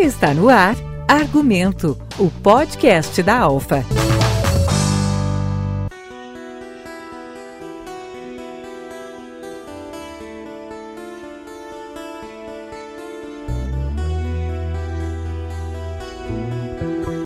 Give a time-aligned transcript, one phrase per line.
[0.00, 0.76] Está no ar
[1.06, 3.84] Argumento, o podcast da Alfa.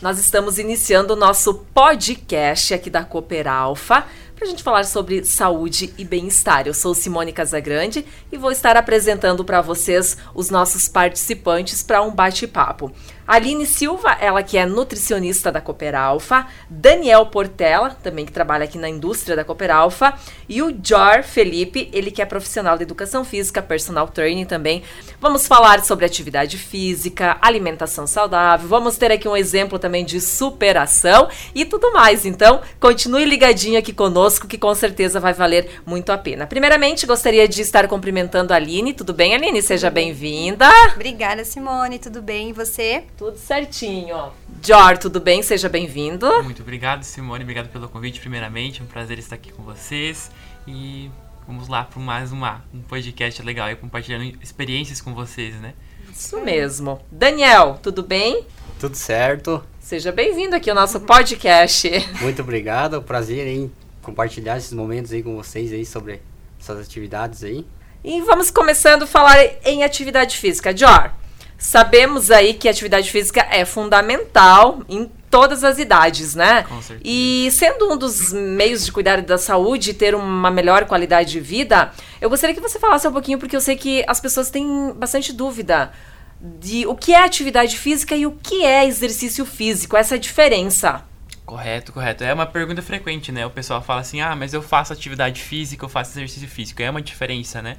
[0.03, 4.05] Nós estamos iniciando o nosso podcast aqui da Cooper Alfa
[4.35, 6.67] para a gente falar sobre saúde e bem-estar.
[6.67, 12.11] Eu sou Simone Casagrande e vou estar apresentando para vocês os nossos participantes para um
[12.11, 12.93] bate-papo.
[13.27, 18.77] Aline Silva, ela que é nutricionista da Cooper Alfa, Daniel Portela, também que trabalha aqui
[18.77, 20.15] na indústria da Cooper Alfa,
[20.49, 24.83] e o Jor Felipe, ele que é profissional de educação física, personal training também.
[25.21, 31.29] Vamos falar sobre atividade física, alimentação saudável, vamos ter aqui um exemplo também de superação
[31.55, 32.27] e tudo mais.
[32.27, 36.47] Então, continue ligadinho aqui conosco que com certeza vai valer muito a pena.
[36.47, 38.93] Primeiramente, gostaria de estar cumprimentando a Aline.
[38.93, 39.63] Tudo bem, Aline?
[39.63, 40.69] Seja bem-vinda.
[40.95, 41.99] Obrigada, Simone.
[41.99, 42.51] Tudo bem?
[42.51, 43.05] E você?
[43.17, 44.33] Tudo certinho.
[44.61, 45.41] Jor, tudo bem?
[45.41, 46.43] Seja bem-vindo.
[46.43, 47.45] Muito obrigado, Simone.
[47.45, 48.81] Obrigado pelo convite, primeiramente.
[48.81, 50.33] É um prazer estar aqui com vocês.
[50.67, 51.09] E
[51.47, 55.75] vamos lá para mais uma, um podcast legal aí, compartilhando experiências com vocês, né?
[56.13, 57.01] Isso mesmo.
[57.09, 58.45] Daniel, tudo bem?
[58.81, 59.63] Tudo certo.
[59.79, 61.89] Seja bem-vindo aqui ao nosso podcast.
[62.21, 63.01] Muito obrigado.
[63.01, 63.71] Prazer em
[64.03, 66.21] compartilhar esses momentos aí com vocês aí sobre
[66.61, 67.65] essas atividades aí.
[68.03, 70.77] E vamos começando a falar em atividade física.
[70.77, 71.13] Jor,
[71.57, 76.63] Sabemos aí que a atividade física é fundamental em todas as idades, né?
[76.63, 77.01] Com certeza.
[77.05, 81.41] E sendo um dos meios de cuidar da saúde e ter uma melhor qualidade de
[81.41, 84.93] vida, eu gostaria que você falasse um pouquinho, porque eu sei que as pessoas têm
[84.95, 85.93] bastante dúvida
[86.41, 91.03] de o que é atividade física e o que é exercício físico, essa diferença.
[91.45, 92.25] Correto, correto.
[92.25, 93.45] É uma pergunta frequente, né?
[93.45, 96.83] O pessoal fala assim: ah, mas eu faço atividade física, eu faço exercício físico.
[96.83, 97.77] É uma diferença, né?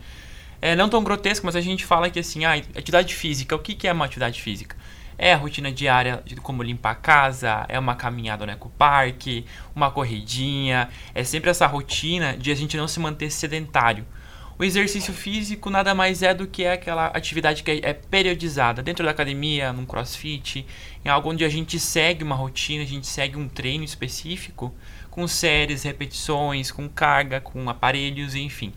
[0.62, 3.76] É, não tão grotesco, mas a gente fala que assim, ah, atividade física, o que,
[3.76, 4.76] que é uma atividade física?
[5.18, 9.90] É a rotina diária de como limpar a casa, é uma caminhada no ecoparque, uma
[9.90, 14.06] corridinha, é sempre essa rotina de a gente não se manter sedentário.
[14.58, 19.12] O exercício físico nada mais é do que aquela atividade que é periodizada dentro da
[19.12, 20.66] academia, num crossfit,
[21.04, 24.74] em algo onde a gente segue uma rotina, a gente segue um treino específico,
[25.12, 28.74] com séries, repetições, com carga, com aparelhos, enfim.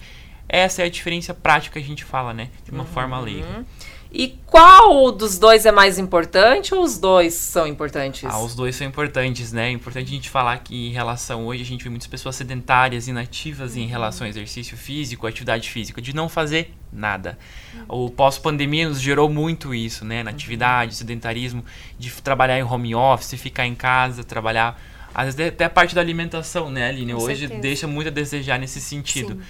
[0.48, 2.48] Essa é a diferença prática que a gente fala, né?
[2.64, 2.88] De uma uhum.
[2.88, 3.66] forma leiga.
[4.10, 8.25] E qual dos dois é mais importante ou os dois são importantes?
[8.25, 9.69] Ah, os dois são importantes, né?
[9.69, 13.06] É importante a gente falar que em relação hoje a gente vê muitas pessoas sedentárias,
[13.06, 13.82] inativas uhum.
[13.82, 17.38] em relação ao exercício físico, atividade física, de não fazer nada.
[17.75, 18.06] Uhum.
[18.06, 20.22] O pós-pandemia nos gerou muito isso, né?
[20.22, 21.62] Na atividade, sedentarismo,
[21.98, 24.80] de trabalhar em home office, ficar em casa, trabalhar.
[25.15, 27.12] Às vezes até a parte da alimentação, né, Aline?
[27.12, 27.60] Com hoje certeza.
[27.60, 29.34] deixa muito a desejar nesse sentido.
[29.34, 29.41] Sim.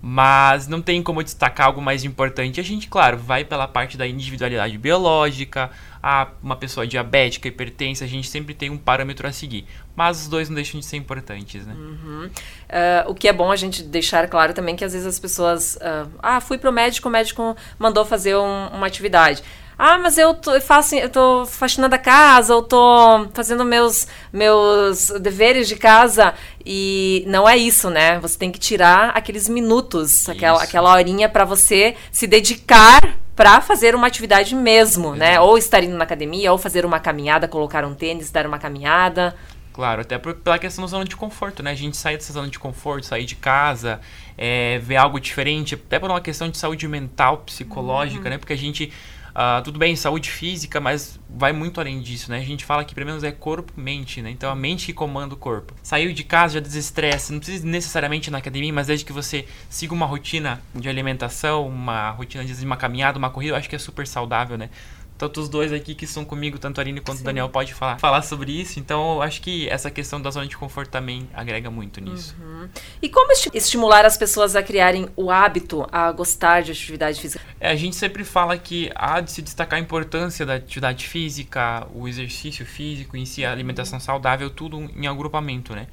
[0.00, 2.60] Mas não tem como destacar algo mais importante.
[2.60, 5.70] A gente, claro, vai pela parte da individualidade biológica,
[6.02, 9.66] a uma pessoa diabética, hipertensa, a gente sempre tem um parâmetro a seguir.
[9.96, 11.74] Mas os dois não deixam de ser importantes, né?
[11.76, 12.26] Uhum.
[12.26, 15.76] Uh, o que é bom a gente deixar claro também que às vezes as pessoas.
[15.76, 19.42] Uh, ah, fui pro médico, o médico mandou fazer um, uma atividade.
[19.78, 24.08] Ah, mas eu, tô, eu faço, eu tô faxinando a casa, eu tô fazendo meus,
[24.32, 26.34] meus deveres de casa.
[26.66, 28.18] E não é isso, né?
[28.18, 33.94] Você tem que tirar aqueles minutos, aquela, aquela horinha para você se dedicar para fazer
[33.94, 35.34] uma atividade mesmo, né?
[35.34, 35.40] Exato.
[35.40, 35.40] né?
[35.40, 39.36] Ou estar indo na academia, ou fazer uma caminhada, colocar um tênis, dar uma caminhada.
[39.72, 41.70] Claro, até pela questão da zona de conforto, né?
[41.70, 44.00] A gente sair dessa zona de conforto, sair de casa,
[44.36, 48.30] é, ver algo diferente, até por uma questão de saúde mental, psicológica, uhum.
[48.30, 48.38] né?
[48.38, 48.92] Porque a gente
[49.38, 52.38] Uh, tudo bem, saúde física, mas vai muito além disso, né?
[52.38, 54.30] A gente fala que pelo menos é corpo-mente, né?
[54.32, 55.74] Então a mente que comanda o corpo.
[55.80, 59.46] Saiu de casa, já desestressa, não precisa necessariamente ir na academia, mas desde que você
[59.70, 63.76] siga uma rotina de alimentação, uma rotina de uma caminhada, uma corrida, eu acho que
[63.76, 64.70] é super saudável, né?
[65.18, 67.24] Tanto os dois aqui que estão comigo, tanto a Aline quanto Sim.
[67.24, 68.78] o Daniel, pode falar, falar sobre isso.
[68.78, 72.36] Então, eu acho que essa questão da zona de conforto também agrega muito nisso.
[72.40, 72.68] Uhum.
[73.02, 77.44] E como estimular as pessoas a criarem o hábito a gostar de atividade física?
[77.58, 81.86] É, a gente sempre fala que há de se destacar a importância da atividade física,
[81.92, 85.88] o exercício físico, em si, a alimentação saudável, tudo em agrupamento, né?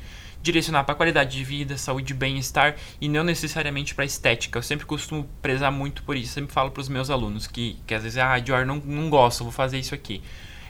[0.46, 4.60] Direcionar para qualidade de vida, saúde e bem-estar e não necessariamente para estética.
[4.60, 6.30] Eu sempre costumo prezar muito por isso.
[6.30, 9.10] Eu sempre falo para os meus alunos que, que às vezes, ah, Dior, não, não
[9.10, 10.22] gosto, vou fazer isso aqui.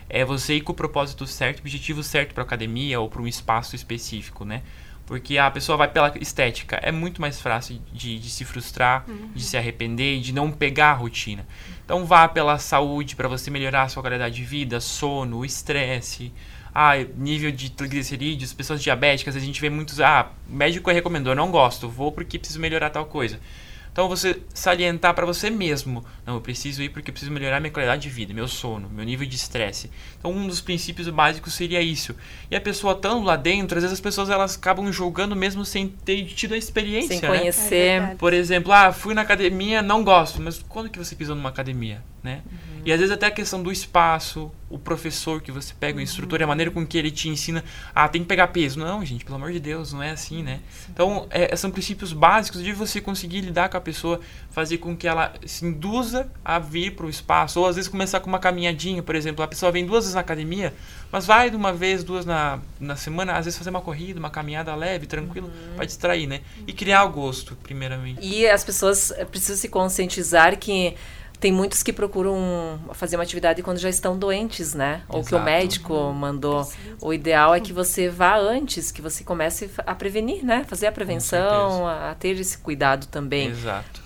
[0.08, 3.76] É você ir com o propósito certo, objetivo certo para academia ou para um espaço
[3.76, 4.62] específico, né?
[5.04, 6.76] Porque a pessoa vai pela estética.
[6.82, 9.30] É muito mais fácil de, de se frustrar, uhum.
[9.34, 11.46] de se arrepender, de não pegar a rotina.
[11.84, 16.32] Então vá pela saúde para você melhorar a sua qualidade de vida, sono, estresse,
[16.78, 21.88] ah, nível de triglicerídeos, pessoas diabéticas, a gente vê muitos, ah, médico recomendou, não gosto,
[21.88, 23.40] vou porque preciso melhorar tal coisa.
[23.90, 27.72] Então você salientar para você mesmo, não, eu preciso ir porque eu preciso melhorar minha
[27.72, 29.90] qualidade de vida, meu sono, meu nível de estresse.
[30.18, 32.14] Então um dos princípios básicos seria isso.
[32.50, 35.88] E a pessoa estando lá dentro, às vezes as pessoas elas acabam julgando mesmo sem
[35.88, 37.38] ter tido a experiência, Sem né?
[37.38, 38.02] conhecer.
[38.02, 41.48] É Por exemplo, ah, fui na academia, não gosto, mas quando que você pisou numa
[41.48, 42.42] academia, né?
[42.84, 46.42] E às vezes até a questão do espaço, o professor que você pega, o instrutor,
[46.42, 47.64] a maneira com que ele te ensina,
[47.94, 48.78] ah, tem que pegar peso.
[48.78, 50.60] Não, gente, pelo amor de Deus, não é assim, né?
[50.88, 54.20] Então, é, são princípios básicos de você conseguir lidar com a pessoa,
[54.50, 58.20] fazer com que ela se induza a vir para o espaço, ou às vezes começar
[58.20, 60.72] com uma caminhadinha, por exemplo, a pessoa vem duas vezes na academia,
[61.10, 64.30] mas vai de uma vez, duas na, na semana, às vezes fazer uma corrida, uma
[64.30, 66.40] caminhada leve, tranquilo, vai distrair, né?
[66.66, 68.20] E criar o gosto, primeiramente.
[68.20, 70.94] E as pessoas precisam se conscientizar que
[71.38, 75.02] tem muitos que procuram fazer uma atividade quando já estão doentes, né?
[75.08, 75.44] Ou que o Exato.
[75.44, 76.68] médico mandou.
[77.00, 80.64] O ideal é que você vá antes, que você comece a prevenir, né?
[80.66, 83.48] Fazer a prevenção, a, a ter esse cuidado também.
[83.48, 84.02] Exato.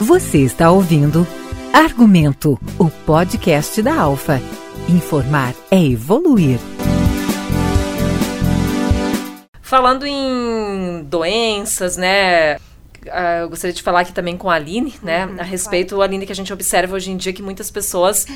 [0.00, 1.26] Você está ouvindo
[1.72, 4.40] Argumento, o podcast da Alfa.
[4.88, 6.58] Informar é evoluir.
[9.62, 12.58] Falando em doenças, né?
[13.10, 15.28] Ah, Eu gostaria de falar aqui também com a Aline, né?
[15.38, 18.26] a respeito, Aline, que a gente observa hoje em dia que muitas pessoas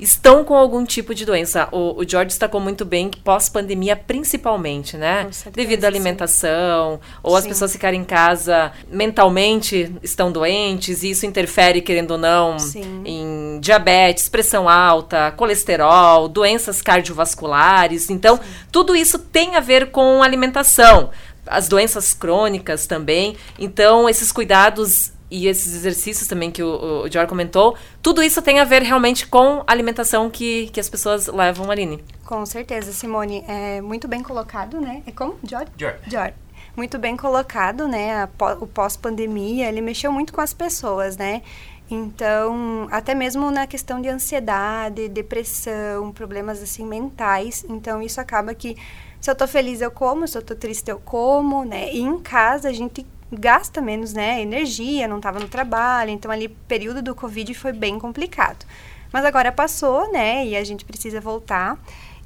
[0.00, 1.68] estão com algum tipo de doença.
[1.70, 5.28] O, o George destacou muito bem que pós-pandemia, principalmente, né?
[5.30, 5.96] Certeza, Devido à sim.
[5.96, 7.50] alimentação, ou as Sim.
[7.50, 13.02] pessoas ficarem em casa mentalmente estão doentes, e isso interfere, querendo ou não, Sim.
[13.04, 18.08] em diabetes, pressão alta, colesterol, doenças cardiovasculares.
[18.10, 18.40] Então,
[18.72, 21.10] tudo isso tem a ver com alimentação.
[21.50, 23.36] As doenças crônicas também.
[23.58, 28.58] Então, esses cuidados e esses exercícios também que o, o Dior comentou, tudo isso tem
[28.58, 32.02] a ver realmente com a alimentação que, que as pessoas levam, Aline.
[32.24, 33.44] Com certeza, Simone.
[33.46, 35.02] É muito bem colocado, né?
[35.06, 35.38] É como?
[35.48, 35.66] Jor?
[35.76, 35.94] Jor.
[36.06, 36.32] Jor.
[36.76, 38.28] Muito bem colocado, né?
[38.60, 41.42] O pós-pandemia, ele mexeu muito com as pessoas, né?
[41.90, 47.64] Então, até mesmo na questão de ansiedade, depressão, problemas assim mentais.
[47.68, 48.76] Então, isso acaba que
[49.20, 51.92] se eu tô feliz eu como, se eu tô triste eu como, né?
[51.92, 56.48] E em casa a gente gasta menos, né, energia, não tava no trabalho, então ali
[56.48, 58.66] período do Covid foi bem complicado.
[59.12, 61.78] Mas agora passou, né, e a gente precisa voltar.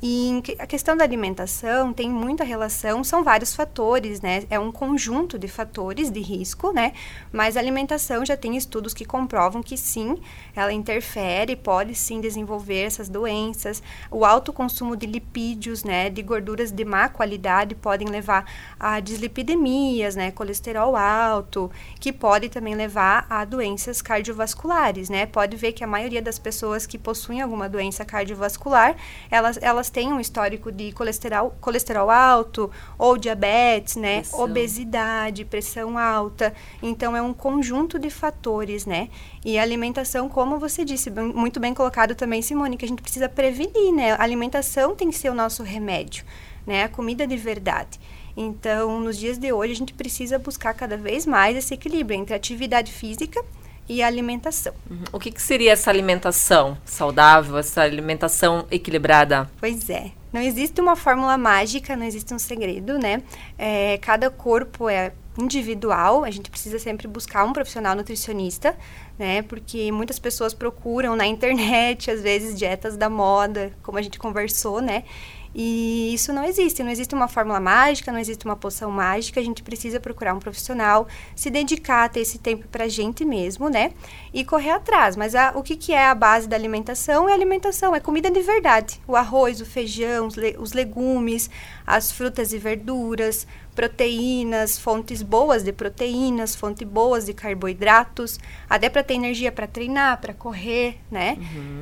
[0.06, 4.42] E a questão da alimentação tem muita relação, são vários fatores, né?
[4.50, 6.92] É um conjunto de fatores de risco, né?
[7.32, 10.18] Mas a alimentação já tem estudos que comprovam que sim,
[10.54, 13.82] ela interfere, pode sim desenvolver essas doenças.
[14.10, 18.44] O alto consumo de lipídios, né, de gorduras de má qualidade podem levar
[18.78, 25.24] a dislipidemias, né, colesterol alto, que pode também levar a doenças cardiovasculares, né?
[25.24, 28.96] Pode ver que a maioria das pessoas que possuem alguma doença cardiovascular,
[29.30, 32.68] elas, elas têm um histórico de colesterol, colesterol alto
[32.98, 34.16] ou diabetes, né?
[34.22, 34.40] Pressão.
[34.40, 36.52] Obesidade, pressão alta.
[36.82, 39.08] Então, é um conjunto de fatores, né?
[39.44, 43.00] E a alimentação, como você disse, bem- muito bem colocado também, Simone, que a gente
[43.02, 44.12] precisa prevenir, né?
[44.12, 46.24] A alimentação tem que ser o nosso remédio,
[46.66, 46.82] né?
[46.82, 48.00] A comida de verdade.
[48.36, 52.34] Então, nos dias de hoje, a gente precisa buscar cada vez mais esse equilíbrio entre
[52.34, 53.40] atividade física
[53.88, 54.72] e alimentação.
[55.12, 59.50] O que, que seria essa alimentação saudável, essa alimentação equilibrada?
[59.60, 60.12] Pois é.
[60.32, 63.22] Não existe uma fórmula mágica, não existe um segredo, né?
[63.56, 68.76] É, cada corpo é individual, a gente precisa sempre buscar um profissional nutricionista,
[69.18, 69.42] né?
[69.42, 74.80] Porque muitas pessoas procuram na internet, às vezes, dietas da moda, como a gente conversou,
[74.80, 75.04] né?
[75.54, 79.42] E isso não existe, não existe uma fórmula mágica, não existe uma poção mágica, a
[79.44, 81.06] gente precisa procurar um profissional,
[81.36, 83.92] se dedicar a ter esse tempo pra gente mesmo, né?
[84.32, 85.14] E correr atrás.
[85.14, 87.28] Mas a- o que, que é a base da alimentação?
[87.28, 89.00] É alimentação, é comida de verdade.
[89.06, 91.48] O arroz, o feijão, os, le- os legumes,
[91.86, 98.38] as frutas e verduras, proteínas, fontes boas de proteínas, fontes boas de carboidratos,
[98.70, 101.36] até para ter energia para treinar, para correr, né?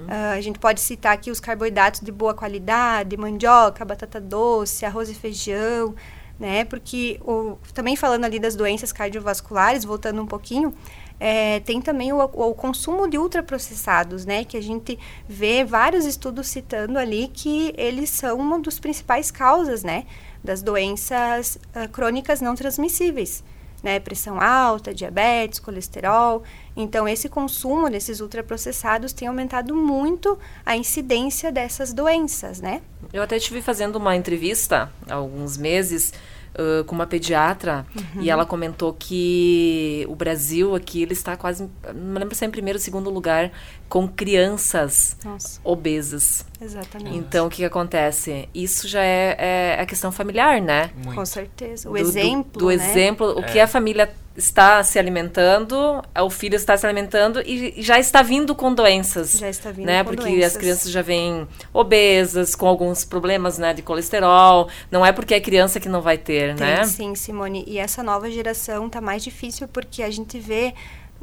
[0.09, 5.11] Ah, a gente pode citar aqui os carboidratos de boa qualidade, mandioca, batata doce, arroz
[5.11, 5.95] e feijão,
[6.41, 6.65] né?
[6.65, 10.75] Porque o, também falando ali das doenças cardiovasculares, voltando um pouquinho,
[11.21, 14.45] é, tem também o, o consumo de ultraprocessados, né?
[14.45, 19.85] Que a gente vê vários estudos citando ali que eles são uma dos principais causas,
[19.85, 20.05] né?
[20.43, 23.45] Das doenças ah, crônicas não transmissíveis,
[23.83, 24.01] né?
[24.01, 26.43] Pressão alta, diabetes, colesterol.
[26.77, 32.83] Então, esse consumo desses ultraprocessados tem aumentado muito a incidência dessas doenças, né?
[33.13, 36.13] Eu até estive fazendo uma entrevista há alguns meses
[36.55, 38.23] uh, com uma pediatra Uhum.
[38.23, 42.51] e ela comentou que o Brasil aqui ele está quase, não lembro se é em
[42.51, 43.51] primeiro ou segundo lugar
[43.89, 46.45] com crianças Nossa, obesas.
[46.63, 47.17] Exatamente.
[47.17, 48.49] Então o que, que acontece?
[48.55, 49.37] Isso já é,
[49.77, 50.91] é a questão familiar, né?
[50.97, 51.15] Muito.
[51.15, 51.89] Com certeza.
[51.89, 52.75] O Do- do- exemplo, do, né?
[52.75, 53.43] exemplo, o É.
[53.43, 58.55] que a família está se alimentando, o filho está se alimentando e já está vindo
[58.55, 59.33] com doenças.
[59.33, 60.03] Já está vindo né?
[60.03, 60.53] com Porque doenças.
[60.53, 64.69] as crianças já vêm obesas, com alguns problemas, né, de colesterol.
[64.91, 66.85] Não é porque é criança que não vai ter, Tem né?
[66.85, 67.63] sim, Simone.
[67.67, 70.73] E essa nova geração tá mais difícil porque a gente vê,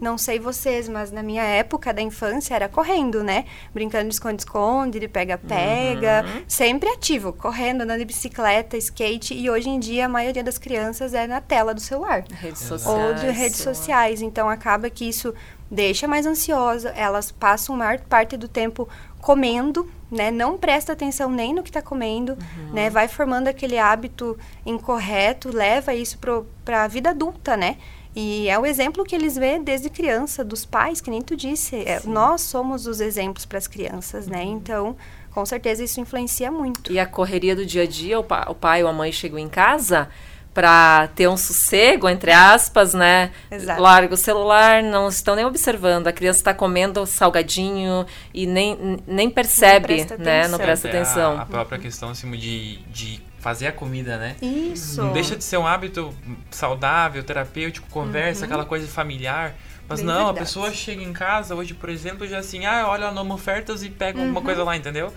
[0.02, 3.46] não sei vocês, mas na minha época da infância era correndo, né?
[3.74, 6.44] Brincando de esconde-esconde, de pega-pega, Uhum.
[6.48, 9.34] sempre ativo, correndo, andando de bicicleta, skate.
[9.34, 12.24] E hoje em dia a maioria das crianças é na tela do celular.
[12.32, 13.00] Redes sociais.
[13.00, 14.22] Ou de redes sociais.
[14.22, 15.34] Então acaba que isso
[15.72, 18.90] deixa mais ansiosa, elas passam a maior parte do tempo
[19.22, 20.32] comendo, né?
[20.32, 22.36] Não presta atenção nem no que está comendo,
[22.74, 22.90] né?
[22.90, 26.18] Vai formando aquele hábito incorreto, leva isso
[26.66, 27.78] para a vida adulta, né?
[28.16, 31.76] E é o exemplo que eles vê desde criança, dos pais, que nem tu disse.
[31.78, 34.44] É, nós somos os exemplos para as crianças, né?
[34.44, 34.96] Então,
[35.32, 36.92] com certeza isso influencia muito.
[36.92, 39.38] E a correria do dia a dia, o, pa- o pai ou a mãe chegam
[39.38, 40.10] em casa
[40.52, 43.32] para ter um sossego, entre aspas, né?
[43.52, 43.80] Exato.
[43.82, 46.08] Larga o celular, não estão nem observando.
[46.08, 50.48] A criança está comendo salgadinho e nem, nem percebe, presta né?
[50.48, 50.60] Não atenção.
[50.60, 51.40] presta É a- atenção.
[51.40, 54.36] A, própria questão assim, de, de fazer a comida, né?
[54.42, 55.02] Isso.
[55.02, 56.14] Não deixa de ser um hábito
[56.52, 59.56] saudável, terapêutico, conversa, aquela coisa familiar.
[59.88, 60.06] Mas Uhum.
[60.06, 60.38] Bem não, verdade.
[60.38, 63.90] a pessoa chega em casa hoje, por exemplo, já assim, ah, olha no ofertas e
[63.90, 65.12] pega alguma coisa lá, entendeu?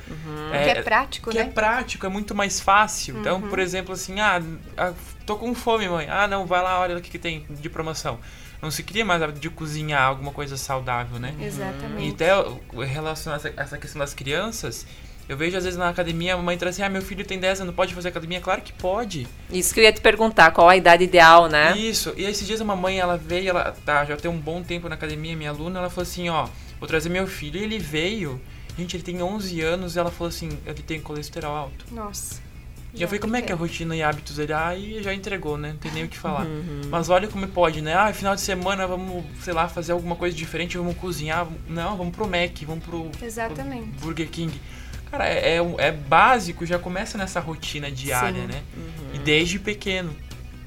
[0.50, 1.43] Que é prático, que né?
[1.45, 3.19] é prático, é muito mais fácil.
[3.19, 3.49] Então, Uhum.
[3.50, 4.41] por exemplo, assim, ah,
[4.79, 4.93] ah,
[5.26, 6.07] tô com fome, mãe.
[6.09, 8.19] Ah, não, vai lá, olha o que, que tem de promoção.
[8.62, 11.35] Não se cria mais hábito de cozinhar alguma coisa saudável, né?
[11.38, 12.14] E Exatamente.
[12.14, 14.87] até o- relacionado a essa- essa questão das crianças,
[15.29, 17.61] eu vejo às vezes na academia a mamãe traz assim, ah, meu filho tem 10
[17.61, 18.41] anos, não pode fazer academia?
[18.41, 19.26] Claro que pode.
[19.50, 21.76] Isso que eu ia te perguntar, qual a idade ideal, né?
[21.76, 22.12] Isso.
[22.17, 24.95] E esses dias a mamãe, ela veio, ela tá, já tem um bom tempo na
[24.95, 26.49] academia, minha aluna, ela falou assim, ó,
[26.79, 27.59] vou trazer meu filho.
[27.59, 28.41] E ele veio,
[28.76, 31.87] gente, ele tem 11 anos, e ela falou assim, ele tem colesterol alto.
[31.91, 32.41] Nossa.
[32.95, 34.52] E eu falei, como é que é a rotina e hábitos dele?
[34.52, 35.71] Ah, e já entregou, né?
[35.71, 36.45] Não tem nem o que falar.
[36.45, 36.83] Uhum.
[36.91, 37.95] Mas olha como pode, né?
[37.95, 41.49] Ah, final de semana vamos, sei lá, fazer alguma coisa diferente, vamos cozinhar.
[41.67, 43.88] Não, vamos pro Mac, vamos pro, Exatamente.
[43.93, 44.61] pro Burger King.
[45.12, 48.47] Cara, é, é, é básico, já começa nessa rotina diária, Sim.
[48.47, 48.62] né?
[49.12, 50.16] E desde pequeno.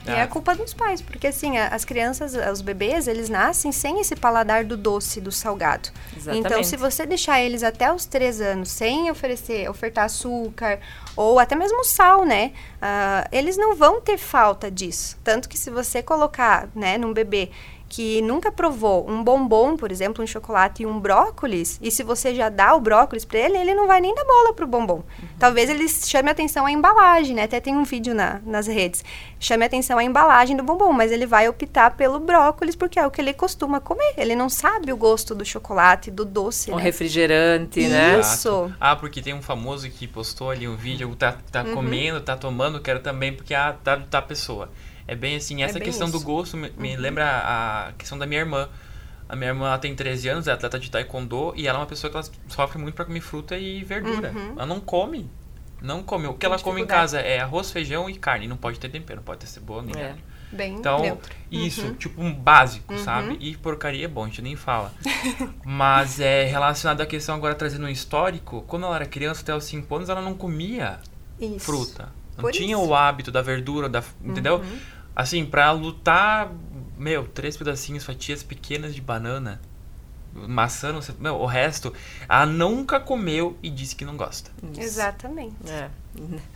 [0.06, 4.00] E é a culpa dos pais, porque assim, as crianças, os bebês, eles nascem sem
[4.00, 5.90] esse paladar do doce, do salgado.
[6.16, 6.46] Exatamente.
[6.46, 10.80] Então, se você deixar eles até os três anos sem oferecer, ofertar açúcar
[11.16, 12.52] ou até mesmo sal, né?
[12.80, 15.18] ah, eles não vão ter falta disso.
[15.24, 17.50] Tanto que se você colocar, né, num bebê
[17.88, 22.34] que nunca provou um bombom, por exemplo, um chocolate e um brócolis, e se você
[22.34, 25.04] já dá o brócolis para ele, ele não vai nem dar bola pro bombom.
[25.40, 27.44] Talvez ele chame atenção à embalagem, né?
[27.44, 29.04] Até tem um vídeo na- nas redes.
[29.40, 33.12] Chame atenção à embalagem do bombom, mas ele vai optar pelo brócolis porque é o
[33.12, 34.14] que ele costuma comer.
[34.18, 36.84] Ele não sabe o gosto do chocolate, do doce, Um né?
[36.84, 38.20] refrigerante, né?
[38.20, 38.74] Isso.
[38.80, 41.76] Ah, porque tem um famoso que postou ali um vídeo, tá, tá Uhum.
[41.76, 44.70] comendo, tá tomando, quero também, porque ah, tá, tá a pessoa.
[45.08, 46.26] É bem assim, essa bem questão do isso.
[46.26, 46.74] gosto me, Uhum.
[46.78, 48.68] me lembra a questão da minha irmã.
[49.28, 51.88] A minha irmã ela tem 13 anos, é atleta de taekwondo, e ela é uma
[51.88, 54.32] pessoa que ela sofre muito pra comer fruta e verdura.
[54.36, 54.52] Uhum.
[54.56, 55.30] Ela não come.
[55.82, 56.28] Não come.
[56.28, 58.48] O que ela come em casa é arroz, feijão e carne.
[58.48, 60.16] Não pode ter tempero, não pode ter cebola nem É.
[60.52, 61.36] Bem Então, neutro.
[61.52, 61.94] isso, Uhum.
[61.96, 63.36] tipo um básico, sabe?
[63.42, 64.94] E porcaria é bom, a gente nem fala.
[65.66, 69.64] Mas é relacionado à questão agora trazendo um histórico, quando ela era criança, até os
[69.66, 71.00] 5 anos, ela não comia
[71.40, 71.60] Isso.
[71.60, 72.10] fruta.
[72.38, 72.86] Não Por tinha isso.
[72.86, 74.64] o hábito da verdura, da, entendeu?
[75.16, 76.52] Assim, pra lutar,
[76.98, 79.62] meu, três pedacinhos, fatias pequenas de banana,
[80.36, 81.94] maçã, não sei, meu, o resto,
[82.28, 84.52] ela nunca comeu e disse que não gosta.
[84.74, 84.82] Isso.
[84.82, 85.56] Exatamente.
[85.68, 85.88] É.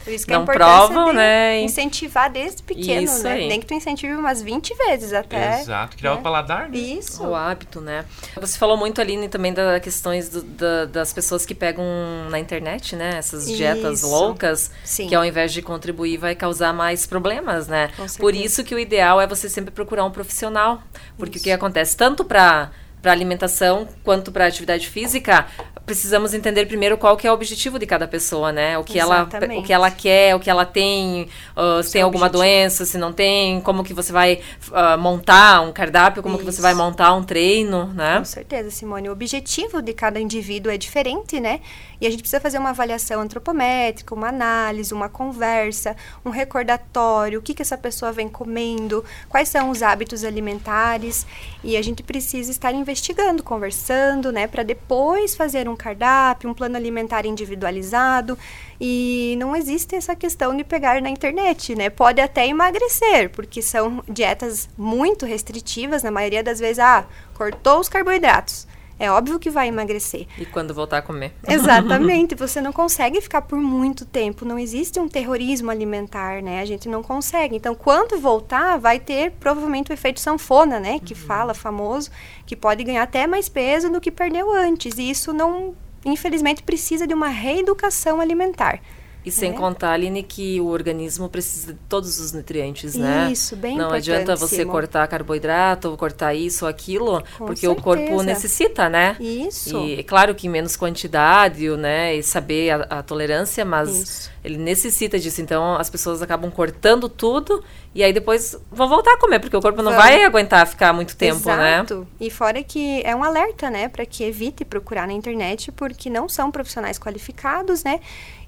[0.06, 1.62] Por isso que Não a importância provam, de né?
[1.62, 3.34] incentivar desde pequeno, Isso né?
[3.34, 3.48] aí.
[3.50, 5.60] Nem que tu incentive umas 20 vezes até.
[5.60, 6.20] Exato, criar né?
[6.20, 6.78] o paladar, né?
[6.78, 7.26] Isso.
[7.28, 8.06] O hábito, né?
[8.40, 11.84] Você falou muito, Aline, também das questões do- da- das pessoas que pegam
[12.30, 13.18] na internet, né?
[13.18, 14.10] Essas dietas Isso.
[14.10, 15.08] loucas, Sim.
[15.10, 17.90] que ao invés de contribuir vai causar mais problemas, né?
[18.18, 20.82] Por isso que o ideal é você sempre procurar um profissional.
[21.18, 21.98] Porque o que acontece?
[21.98, 22.72] Tanto para
[23.02, 25.46] para alimentação quanto para atividade física,
[25.90, 28.78] precisamos entender primeiro qual que é o objetivo de cada pessoa, né?
[28.78, 29.60] O que ela Exatamente.
[29.60, 32.44] o que ela quer, o que ela tem, ah, se tem alguma objetivo.
[32.44, 34.40] doença, se não tem, como que você vai
[34.72, 36.62] ah, montar um cardápio, como que você Isso.
[36.62, 38.20] vai montar um treino, né?
[38.20, 39.10] Com certeza, Simone.
[39.10, 41.60] O objetivo de cada indivíduo é diferente, né?
[42.00, 47.42] E a gente precisa fazer uma avaliação antropométrica, uma análise, uma conversa, um recordatório, o
[47.42, 51.26] que, que essa pessoa vem comendo, quais são os hábitos alimentares.
[51.64, 54.46] E a gente precisa estar investigando, conversando, né?
[54.46, 58.38] Para depois fazer um cardápio, um plano alimentar individualizado.
[58.80, 61.90] E não existe essa questão de pegar na internet, né?
[61.90, 67.90] Pode até emagrecer, porque são dietas muito restritivas, na maioria das vezes, ah, cortou os
[67.90, 68.68] carboidratos
[69.00, 70.28] é óbvio que vai emagrecer.
[70.38, 71.32] E quando voltar a comer.
[71.48, 72.36] Exatamente.
[72.36, 74.44] você não consegue ficar por muito tempo.
[74.44, 76.60] Não existe um terrorismo alimentar, né?
[76.60, 77.56] A gente não consegue.
[77.56, 81.00] Então, quando voltar, vai ter provavelmente o efeito sanfona, né?
[81.00, 81.20] Que uhum.
[81.20, 82.12] fala, famoso,
[82.46, 84.98] que pode ganhar até mais peso do que perdeu antes.
[84.98, 88.82] E isso não, infelizmente, precisa de uma reeducação alimentar.
[89.26, 89.54] E sem é.
[89.54, 93.30] contar, Aline, que o organismo precisa de todos os nutrientes, né?
[93.32, 97.72] Isso, bem Não adianta você cortar carboidrato ou cortar isso ou aquilo, Com porque certeza.
[97.72, 99.18] o corpo necessita, né?
[99.20, 99.78] Isso.
[99.78, 102.16] E é claro que em menos quantidade, né?
[102.16, 104.32] E saber a, a tolerância, mas isso.
[104.44, 105.42] ele necessita disso.
[105.42, 107.62] Então as pessoas acabam cortando tudo
[107.94, 110.94] e aí depois vão voltar a comer, porque o corpo não vai, vai aguentar ficar
[110.94, 111.58] muito tempo, Exato.
[111.58, 111.76] né?
[111.76, 112.08] Exato.
[112.20, 113.88] E fora que é um alerta, né?
[113.88, 118.00] Para que evite procurar na internet, porque não são profissionais qualificados, né?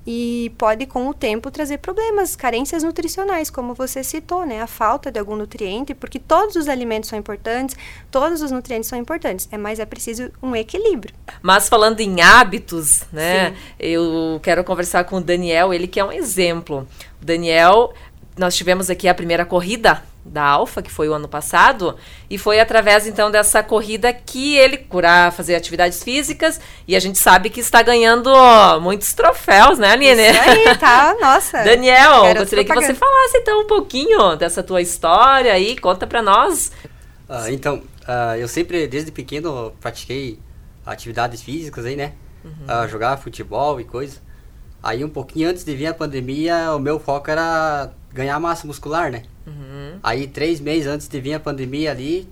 [0.05, 4.61] e pode com o tempo trazer problemas, carências nutricionais, como você citou, né?
[4.61, 7.75] A falta de algum nutriente, porque todos os alimentos são importantes,
[8.09, 11.13] todos os nutrientes são importantes, é mas é preciso um equilíbrio.
[11.41, 13.51] Mas falando em hábitos, né?
[13.51, 13.55] Sim.
[13.79, 16.87] Eu quero conversar com o Daniel, ele que é um exemplo.
[17.21, 17.93] O Daniel,
[18.37, 21.97] nós tivemos aqui a primeira corrida da Alfa, que foi o ano passado,
[22.29, 27.17] e foi através então dessa corrida que ele curar, fazer atividades físicas, e a gente
[27.17, 28.31] sabe que está ganhando
[28.81, 30.29] muitos troféus, né, Aline?
[30.29, 31.63] Isso aí, tá, nossa.
[31.63, 36.71] Daniel, gostaria que você falasse então um pouquinho dessa tua história aí, conta para nós.
[37.27, 40.39] Uh, então, uh, eu sempre, desde pequeno, pratiquei
[40.85, 42.13] atividades físicas aí, né?
[42.43, 42.51] Uhum.
[42.65, 44.19] Uh, jogar futebol e coisa.
[44.83, 49.11] Aí um pouquinho antes de vir a pandemia, o meu foco era ganhar massa muscular,
[49.11, 49.23] né?
[49.45, 49.99] Uhum.
[50.03, 52.27] Aí três meses antes de vir a pandemia ali,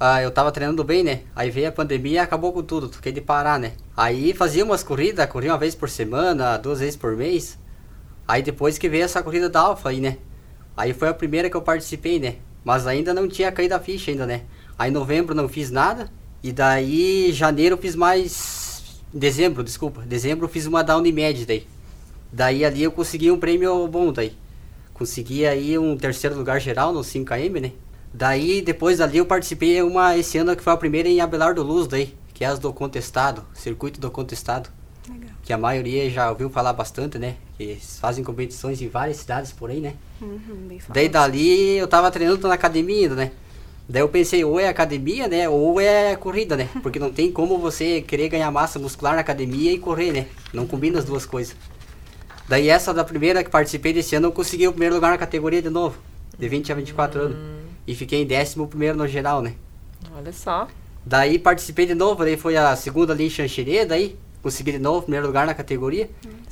[0.00, 1.20] uh, eu tava treinando bem, né?
[1.34, 3.72] Aí veio a pandemia e acabou com tudo, fiquei de parar, né?
[3.96, 7.58] Aí fazia umas corridas, corria uma vez por semana, duas vezes por mês.
[8.26, 10.18] Aí depois que veio essa corrida da Alfa aí, né?
[10.76, 12.36] Aí foi a primeira que eu participei, né?
[12.64, 14.42] Mas ainda não tinha caído a ficha ainda, né?
[14.78, 16.10] Aí em novembro não fiz nada.
[16.42, 19.00] E daí janeiro fiz mais.
[19.12, 20.02] Dezembro, desculpa.
[20.02, 21.66] Dezembro fiz uma da Unimed daí.
[22.30, 24.36] Daí ali eu consegui um prêmio bom daí
[24.98, 27.72] consegui aí um terceiro lugar geral no 5km, né?
[28.12, 31.86] Daí, depois dali, eu participei uma esse ano que foi a primeira em Abelardo Luz,
[31.86, 34.70] daí, que é as do Contestado, Circuito do Contestado.
[35.08, 35.30] Legal.
[35.42, 37.36] Que a maioria já ouviu falar bastante, né?
[37.56, 39.94] Que fazem competições em várias cidades por aí, né?
[40.20, 43.30] Uhum, daí dali eu tava treinando na academia, né?
[43.88, 45.48] Daí eu pensei, ou é academia, né?
[45.48, 46.68] Ou é corrida, né?
[46.82, 50.26] Porque não tem como você querer ganhar massa muscular na academia e correr, né?
[50.52, 51.56] Não combina as duas coisas.
[52.48, 55.60] Daí essa da primeira que participei desse ano eu consegui o primeiro lugar na categoria
[55.60, 55.98] de novo,
[56.38, 57.24] de 20 a 24 hum.
[57.24, 57.36] anos.
[57.86, 59.54] E fiquei em décimo primeiro no geral, né?
[60.16, 60.68] Olha só.
[61.04, 65.02] Daí participei de novo, daí foi a segunda ali em Xanxerê, daí consegui de novo
[65.02, 66.08] primeiro lugar na categoria.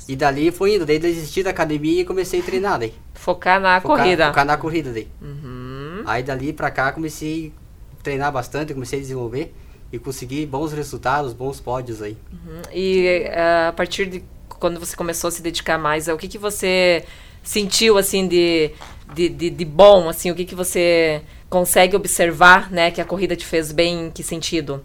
[0.07, 2.93] E dali foi indo, daí desisti da academia e comecei a treinar daí.
[3.13, 4.27] Focar na focar, corrida.
[4.27, 5.07] Focar na corrida daí.
[5.21, 6.03] Uhum.
[6.05, 7.51] Aí dali pra cá comecei
[7.99, 9.53] a treinar bastante, comecei a desenvolver
[9.91, 12.17] e consegui bons resultados, bons pódios aí.
[12.31, 12.61] Uhum.
[12.73, 14.23] E uh, a partir de
[14.59, 17.03] quando você começou a se dedicar mais, o que, que você
[17.43, 18.71] sentiu, assim, de,
[19.13, 23.35] de, de, de bom, assim, o que, que você consegue observar, né, que a corrida
[23.35, 24.83] te fez bem, em que sentido?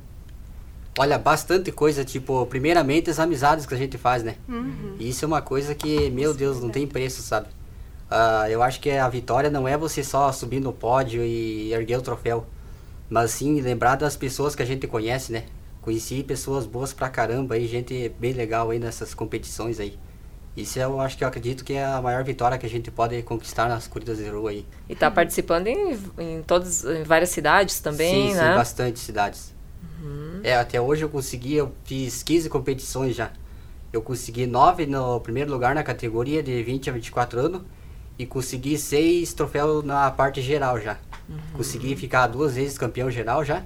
[0.99, 4.37] Olha, bastante coisa, tipo, primeiramente as amizades que a gente faz, né?
[4.47, 4.97] Uhum.
[5.01, 7.49] Isso é uma coisa que, meu Deus, não tem preço, sabe?
[8.11, 11.97] Uh, eu acho que a vitória não é você só subir no pódio e erguer
[11.97, 12.47] o troféu,
[13.09, 15.45] mas sim lembrar das pessoas que a gente conhece, né?
[15.83, 19.99] Conheci pessoas boas pra caramba aí, gente bem legal aí nessas competições aí.
[20.57, 23.21] Isso eu acho que eu acredito que é a maior vitória que a gente pode
[23.23, 24.67] conquistar nas corridas de rua aí.
[24.89, 28.51] E tá participando em, em todas, em várias cidades também, sim, né?
[28.51, 29.55] Sim, bastante cidades.
[29.83, 30.41] Uhum.
[30.45, 33.31] É, até hoje eu consegui, eu fiz 15 competições já.
[33.93, 37.63] Eu consegui 9 no primeiro lugar na categoria de 20 a 24 anos
[38.19, 40.99] e consegui 6 troféus na parte geral já.
[41.29, 41.39] Uhum.
[41.55, 43.65] Consegui ficar duas vezes campeão geral já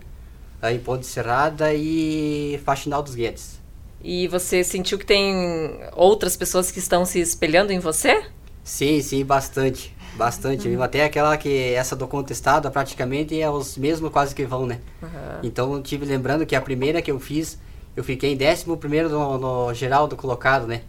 [0.62, 3.60] em Ponte Serrada e Faxinal dos Guedes.
[4.02, 8.24] E você sentiu que tem outras pessoas que estão se espelhando em você?
[8.62, 9.94] Sim, sim, bastante.
[10.16, 10.68] Bastante.
[10.68, 10.82] Uhum.
[10.82, 14.80] Até aquela que essa do contestado praticamente é os mesmos quase que vão, né?
[15.02, 15.08] Uhum.
[15.42, 17.58] Então tive lembrando que a primeira que eu fiz,
[17.94, 20.82] eu fiquei em décimo primeiro no, no geral do colocado, né?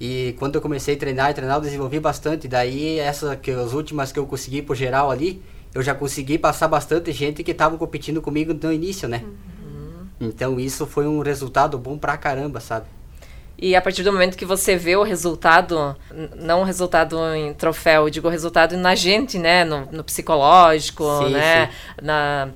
[0.00, 2.48] E quando eu comecei a treinar e treinar, eu desenvolvi bastante.
[2.48, 5.42] Daí essa que as últimas que eu consegui pro geral ali,
[5.74, 9.22] eu já consegui passar bastante gente que estava competindo comigo no início, né?
[9.24, 10.06] Uhum.
[10.20, 12.86] Então isso foi um resultado bom pra caramba, sabe?
[13.56, 15.96] E a partir do momento que você vê o resultado,
[16.36, 19.64] não o resultado em troféu, digo o resultado na gente, né?
[19.64, 21.66] No, no psicológico, sim, né?
[21.66, 21.72] Sim.
[22.02, 22.48] Na,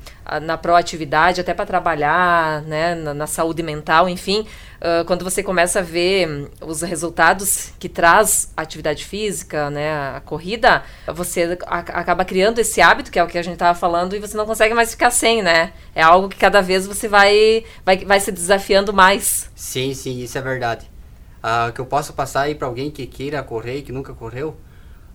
[0.43, 5.79] na proatividade, até para trabalhar, né, na, na, saúde mental, enfim, uh, quando você começa
[5.79, 12.59] a ver os resultados que traz a atividade física, né, a corrida, você acaba criando
[12.59, 14.91] esse hábito, que é o que a gente estava falando, e você não consegue mais
[14.91, 15.73] ficar sem, né?
[15.95, 19.51] É algo que cada vez você vai, vai, vai se desafiando mais.
[19.55, 20.91] Sim, sim, isso é verdade.
[21.39, 24.57] Uh, que eu posso passar aí para alguém que queira correr, que nunca correu,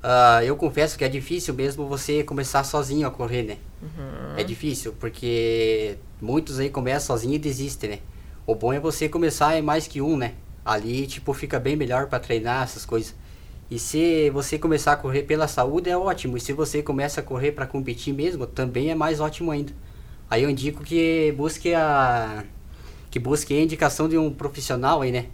[0.03, 3.57] Uh, eu confesso que é difícil mesmo você começar sozinho a correr, né?
[3.81, 4.35] Uhum.
[4.35, 7.99] É difícil, porque muitos aí começam sozinho e desistem, né?
[8.45, 10.33] O bom é você começar em mais que um, né?
[10.65, 13.15] Ali, tipo, fica bem melhor para treinar essas coisas.
[13.71, 16.35] E se você começar a correr pela saúde, é ótimo.
[16.35, 19.71] E se você começa a correr para competir mesmo, também é mais ótimo ainda.
[20.29, 22.43] Aí eu indico que busque a
[23.09, 25.27] que busque a indicação de um profissional aí, né?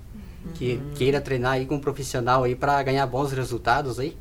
[0.46, 0.52] Uhum.
[0.54, 4.16] Que queira treinar aí com um profissional aí para ganhar bons resultados aí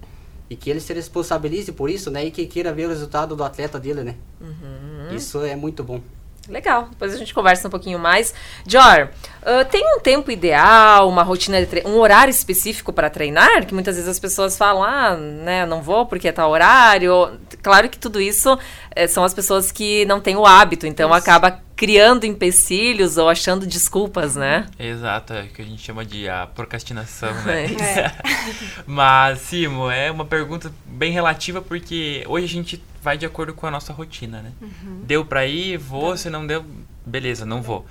[0.50, 2.24] e que ele se responsabilize por isso, né?
[2.24, 4.14] E que queira ver o resultado do atleta dele, né?
[4.40, 5.14] Uhum.
[5.14, 6.00] Isso é muito bom.
[6.48, 8.32] Legal, depois a gente conversa um pouquinho mais.
[8.66, 9.10] Jor,
[9.42, 13.66] uh, tem um tempo ideal, uma rotina de um horário específico para treinar?
[13.66, 17.38] Que muitas vezes as pessoas falam, ah, né, não vou porque tá horário.
[17.62, 18.58] Claro que tudo isso
[18.94, 21.18] é, são as pessoas que não têm o hábito, então isso.
[21.18, 24.66] acaba criando empecilhos ou achando desculpas, né?
[24.76, 27.66] Exato, é o que a gente chama de a procrastinação, né?
[27.66, 28.12] É.
[28.84, 33.64] Mas, Simo, é uma pergunta bem relativa porque hoje a gente vai de acordo com
[33.64, 34.52] a nossa rotina, né?
[34.60, 35.02] Uhum.
[35.04, 36.64] Deu para ir, vou, se não deu,
[37.06, 37.86] beleza, não vou.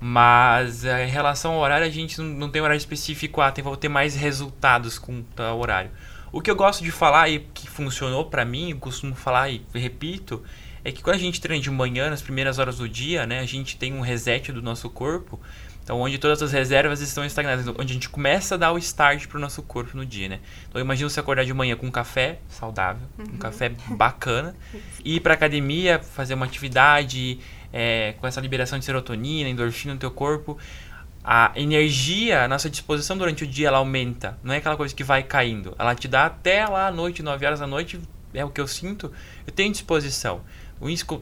[0.00, 3.76] Mas eh, em relação ao horário, a gente não, tem horário específico, ah, tem, vou
[3.76, 5.90] ter mais resultados com o horário.
[6.30, 9.62] O que eu gosto de falar e que funcionou para mim, eu costumo falar e
[9.74, 10.44] repito,
[10.84, 13.46] é que quando a gente treina de manhã, nas primeiras horas do dia, né, a
[13.46, 15.40] gente tem um reset do nosso corpo,
[15.82, 19.26] então onde todas as reservas estão estagnadas, onde a gente começa a dar o start
[19.26, 20.40] para o nosso corpo no dia, né?
[20.68, 23.34] Então imagina você acordar de manhã com um café saudável, uhum.
[23.34, 24.54] um café bacana,
[25.04, 27.38] ir para academia, fazer uma atividade
[27.72, 30.56] é, com essa liberação de serotonina, endorfina no teu corpo,
[31.24, 35.04] a energia, a nossa disposição durante o dia ela aumenta, não é aquela coisa que
[35.04, 38.00] vai caindo, ela te dá até lá à noite, 9 horas da noite,
[38.34, 39.12] é o que eu sinto,
[39.46, 40.42] eu tenho disposição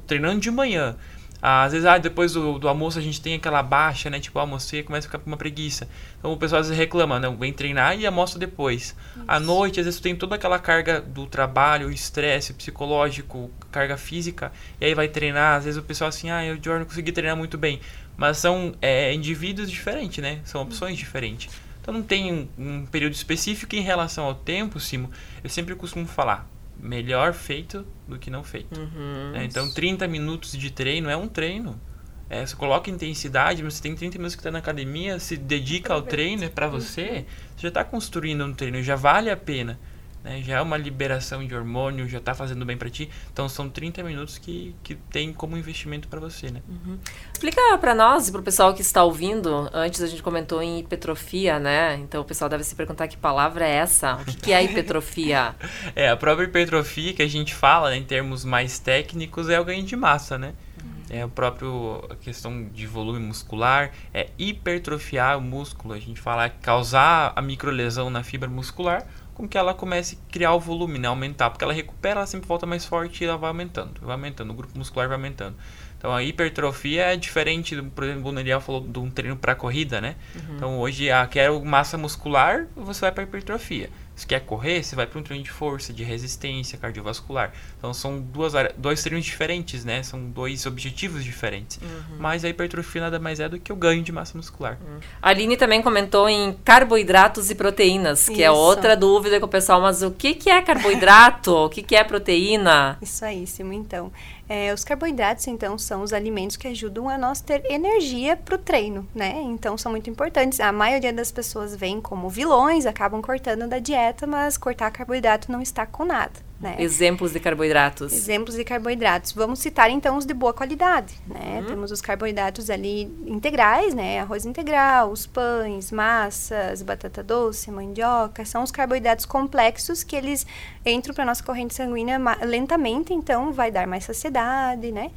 [0.06, 0.96] treinando de manhã.
[1.42, 4.20] Às vezes, ah, depois do, do, almoço a gente tem aquela baixa, né?
[4.20, 5.88] Tipo, almocei começa a ficar com uma preguiça.
[6.18, 8.82] Então o pessoal às vezes reclama, não, vem treinar e almoça depois.
[8.82, 8.94] Isso.
[9.26, 14.84] À noite, às vezes, tem toda aquela carga do trabalho, estresse psicológico, carga física, e
[14.84, 15.56] aí vai treinar.
[15.56, 17.80] Às vezes o pessoal assim, ah, eu de não consegui treinar muito bem.
[18.18, 20.40] Mas são é, indivíduos diferentes, né?
[20.44, 21.50] São opções diferentes.
[21.80, 25.10] Então não tem um, um período específico em relação ao tempo, Simo.
[25.42, 26.46] Eu sempre costumo falar,
[26.82, 28.78] melhor feito do que não feito.
[28.78, 29.32] Uhum.
[29.34, 31.80] É, então, 30 minutos de treino é um treino.
[32.28, 35.92] É, você coloca intensidade, mas você tem 30 minutos que está na academia, se dedica
[35.92, 39.80] ao treino, é para você, você já está construindo um treino, já vale a pena
[40.22, 40.42] né?
[40.42, 43.08] Já é uma liberação de hormônio, já está fazendo bem para ti.
[43.32, 46.62] Então são 30 minutos que, que tem como investimento para você, né?
[46.68, 46.98] Uhum.
[47.32, 49.70] Explica para nós e para o pessoal que está ouvindo.
[49.72, 51.96] Antes a gente comentou em hipertrofia, né?
[51.96, 54.14] Então o pessoal deve se perguntar que palavra é essa?
[54.14, 55.54] O que, que é hipertrofia?
[55.96, 59.64] é, a própria hipertrofia que a gente fala né, em termos mais técnicos é o
[59.64, 60.54] ganho de massa, né?
[60.82, 60.90] Uhum.
[61.08, 65.94] É o próprio a questão de volume muscular, é hipertrofiar o músculo.
[65.94, 69.06] A gente fala causar a microlesão na fibra muscular
[69.40, 71.08] com que ela comece a criar o volume, né?
[71.08, 74.50] Aumentar, porque ela recupera, ela sempre volta mais forte e ela vai aumentando, vai aumentando,
[74.50, 75.56] o grupo muscular vai aumentando.
[75.98, 80.00] Então a hipertrofia é diferente, por exemplo, o Neriel falou de um treino para corrida,
[80.00, 80.16] né?
[80.34, 80.56] Uhum.
[80.56, 83.90] Então hoje, ah, quero massa muscular, você vai para hipertrofia.
[84.20, 87.54] Se quer correr, você vai para um treino de força, de resistência cardiovascular.
[87.78, 90.02] Então são duas dois treinos diferentes, né?
[90.02, 91.78] São dois objetivos diferentes.
[91.80, 92.18] Uhum.
[92.18, 94.76] Mas a hipertrofia nada mais é do que o ganho de massa muscular.
[94.86, 94.98] Uhum.
[95.22, 98.44] A Aline também comentou em carboidratos e proteínas, que é Isso.
[98.44, 99.80] é outra dúvida com o pessoal.
[99.80, 101.54] Mas o que, que é carboidrato?
[101.54, 102.98] o que, que é proteína?
[103.00, 104.12] Isso aí, Sim, então.
[104.52, 108.58] É, os carboidratos, então, são os alimentos que ajudam a nós ter energia para o
[108.58, 109.40] treino, né?
[109.44, 110.58] Então, são muito importantes.
[110.58, 115.62] A maioria das pessoas vem como vilões, acabam cortando da dieta, mas cortar carboidrato não
[115.62, 116.49] está com nada.
[116.60, 116.76] Né?
[116.78, 118.12] Exemplos de carboidratos.
[118.12, 119.32] Exemplos de carboidratos.
[119.32, 121.60] Vamos citar então os de boa qualidade, né?
[121.60, 121.66] Uhum.
[121.66, 124.20] Temos os carboidratos ali integrais, né?
[124.20, 130.46] Arroz integral, os pães, massas, batata doce, mandioca, são os carboidratos complexos que eles
[130.84, 135.10] entram para nossa corrente sanguínea lentamente, então vai dar mais saciedade, né?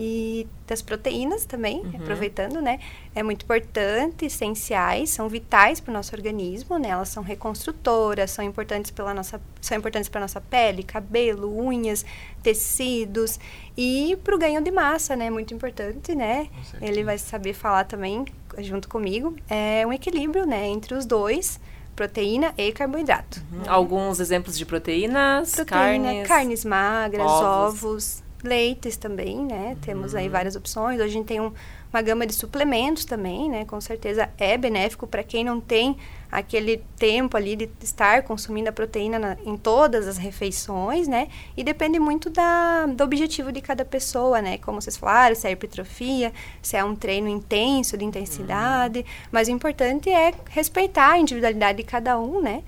[0.00, 1.96] E das proteínas também, uhum.
[1.96, 2.78] aproveitando, né?
[3.16, 6.90] É muito importante, essenciais, são vitais para o nosso organismo, né?
[6.90, 12.04] Elas são reconstrutoras, são importantes pela nossa, são importantes para nossa pele, cabelo, unhas,
[12.44, 13.40] tecidos
[13.76, 15.30] e para o ganho de massa, né?
[15.30, 16.48] Muito importante, né?
[16.80, 18.24] Ele vai saber falar também
[18.58, 19.34] junto comigo.
[19.50, 20.68] É um equilíbrio, né?
[20.68, 21.58] Entre os dois
[21.96, 23.42] proteína e carboidrato.
[23.50, 23.62] Uhum.
[23.66, 25.50] Alguns exemplos de proteínas?
[25.50, 27.82] Proteína, carnes, carnes magras, ovos.
[27.82, 29.76] ovos Leites também, né?
[29.82, 31.00] Temos aí várias opções.
[31.00, 31.52] Hoje a gente tem um,
[31.92, 33.64] uma gama de suplementos também, né?
[33.64, 35.96] Com certeza é benéfico para quem não tem
[36.30, 41.28] aquele tempo ali de estar consumindo a proteína na, em todas as refeições, né?
[41.56, 44.58] E depende muito da, do objetivo de cada pessoa, né?
[44.58, 49.00] Como vocês falaram, se é hipertrofia, se é um treino intenso, de intensidade.
[49.00, 49.04] Uhum.
[49.32, 52.62] Mas o importante é respeitar a individualidade de cada um, né?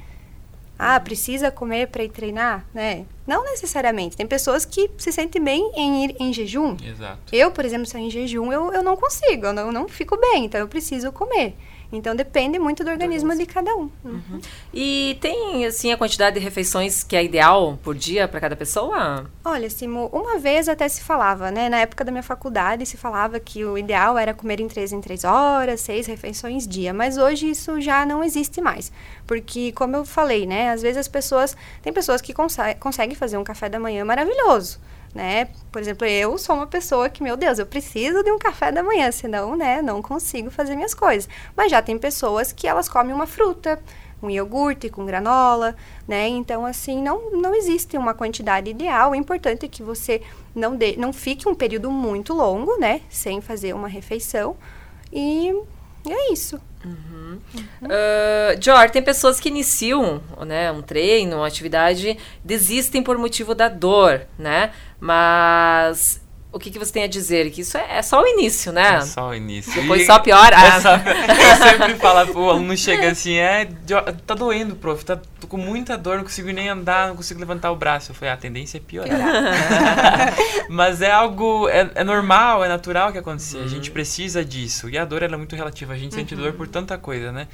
[0.83, 3.05] Ah, precisa comer para ir treinar, né?
[3.27, 4.17] Não necessariamente.
[4.17, 6.75] Tem pessoas que se sentem bem em ir em jejum.
[6.83, 7.19] Exato.
[7.31, 9.87] Eu, por exemplo, se eu em jejum, eu, eu não consigo, eu não, eu não
[9.87, 11.55] fico bem, então eu preciso comer.
[11.93, 13.91] Então depende muito do organismo de cada um.
[14.05, 14.41] Uhum.
[14.73, 19.27] E tem assim a quantidade de refeições que é ideal por dia para cada pessoa?
[19.45, 21.69] Olha, Simo, uma vez até se falava, né?
[21.69, 25.01] Na época da minha faculdade se falava que o ideal era comer em três em
[25.01, 26.95] três horas, seis refeições dia.
[26.95, 28.93] Mas hoje isso já não existe mais,
[29.27, 30.71] porque como eu falei, né?
[30.71, 32.33] Às vezes as pessoas tem pessoas que
[32.79, 34.79] conseguem fazer um café da manhã maravilhoso
[35.15, 35.49] né?
[35.73, 38.83] Por exemplo, eu sou uma pessoa que, meu Deus, eu preciso de um café da
[38.83, 41.29] manhã, senão, né, não consigo fazer minhas coisas.
[41.57, 43.81] Mas já tem pessoas que elas comem uma fruta,
[44.23, 45.75] um iogurte com granola,
[46.07, 46.29] né?
[46.29, 49.13] Então, assim, não, não existe uma quantidade ideal.
[49.13, 50.21] O importante é que você
[50.55, 53.01] não, de, não fique um período muito longo, né?
[53.09, 54.57] Sem fazer uma refeição.
[55.13, 55.51] E
[56.07, 56.61] é isso.
[56.85, 57.39] Uhum.
[57.55, 57.87] Uhum.
[57.87, 64.23] Uh, tem pessoas que iniciam né, um treino, uma atividade, desistem por motivo da dor,
[64.39, 64.73] né?
[65.01, 66.21] Mas
[66.53, 67.49] o que, que você tem a dizer?
[67.51, 68.97] Que isso é, é, só o início, né?
[68.97, 69.73] É só o início.
[69.73, 70.57] Depois e só piora.
[70.57, 73.69] É só, eu sempre falo pro aluno chega assim, é,
[74.27, 77.71] tá doendo, prof, tá, tô com muita dor, não consigo nem andar, não consigo levantar
[77.71, 78.11] o braço.
[78.11, 79.17] Eu falei, ah, a tendência é piorar.
[80.69, 83.59] Mas é algo, é, é, normal, é natural que aconteça.
[83.59, 83.65] Uhum.
[83.65, 84.89] A gente precisa disso.
[84.89, 85.93] E a dor, ela é muito relativa.
[85.93, 86.19] A gente uhum.
[86.19, 87.47] sente dor por tanta coisa, né?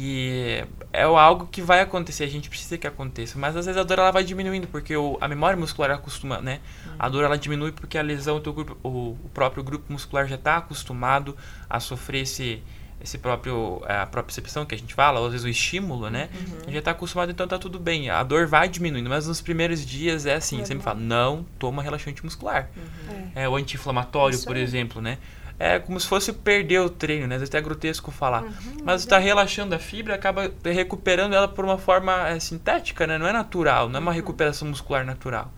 [0.00, 3.36] E é algo que vai acontecer, a gente precisa que aconteça.
[3.36, 6.60] Mas às vezes a dor ela vai diminuindo, porque o, a memória muscular acostuma, né?
[6.86, 6.92] Uhum.
[7.00, 8.88] A dor ela diminui porque a lesão, o, grupo, o,
[9.24, 11.36] o próprio grupo muscular já está acostumado
[11.68, 12.62] a sofrer esse,
[13.00, 16.28] esse próprio, a própria percepção que a gente fala, ou às vezes o estímulo, né?
[16.32, 16.72] Uhum.
[16.72, 18.08] Já está acostumado, então tá tudo bem.
[18.08, 21.82] A dor vai diminuindo, mas nos primeiros dias é assim, é sempre fala, não toma
[21.82, 22.70] relaxante muscular.
[22.76, 23.32] Uhum.
[23.34, 25.18] É, o anti-inflamatório, por exemplo, né?
[25.58, 27.34] É como se fosse perder o treino, né?
[27.34, 28.44] Às vezes é grotesco falar.
[28.44, 28.52] Uhum,
[28.84, 33.18] Mas está relaxando a fibra acaba recuperando ela por uma forma é, sintética, né?
[33.18, 34.16] Não é natural, não é uma uhum.
[34.16, 35.52] recuperação muscular natural.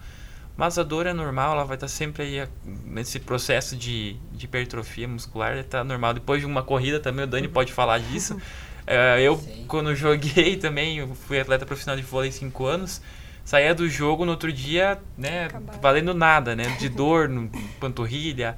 [0.56, 2.48] Mas a dor é normal, ela vai estar tá sempre aí
[2.84, 6.14] nesse processo de, de hipertrofia muscular, está normal.
[6.14, 7.52] Depois de uma corrida também, o Dani uhum.
[7.52, 8.40] pode falar disso.
[8.86, 9.66] É, eu, Sim.
[9.68, 13.00] quando joguei também, eu fui atleta profissional de vôlei 5 anos,
[13.44, 15.48] saía do jogo no outro dia, né,
[15.80, 18.56] valendo nada, né, de dor no panturrilha,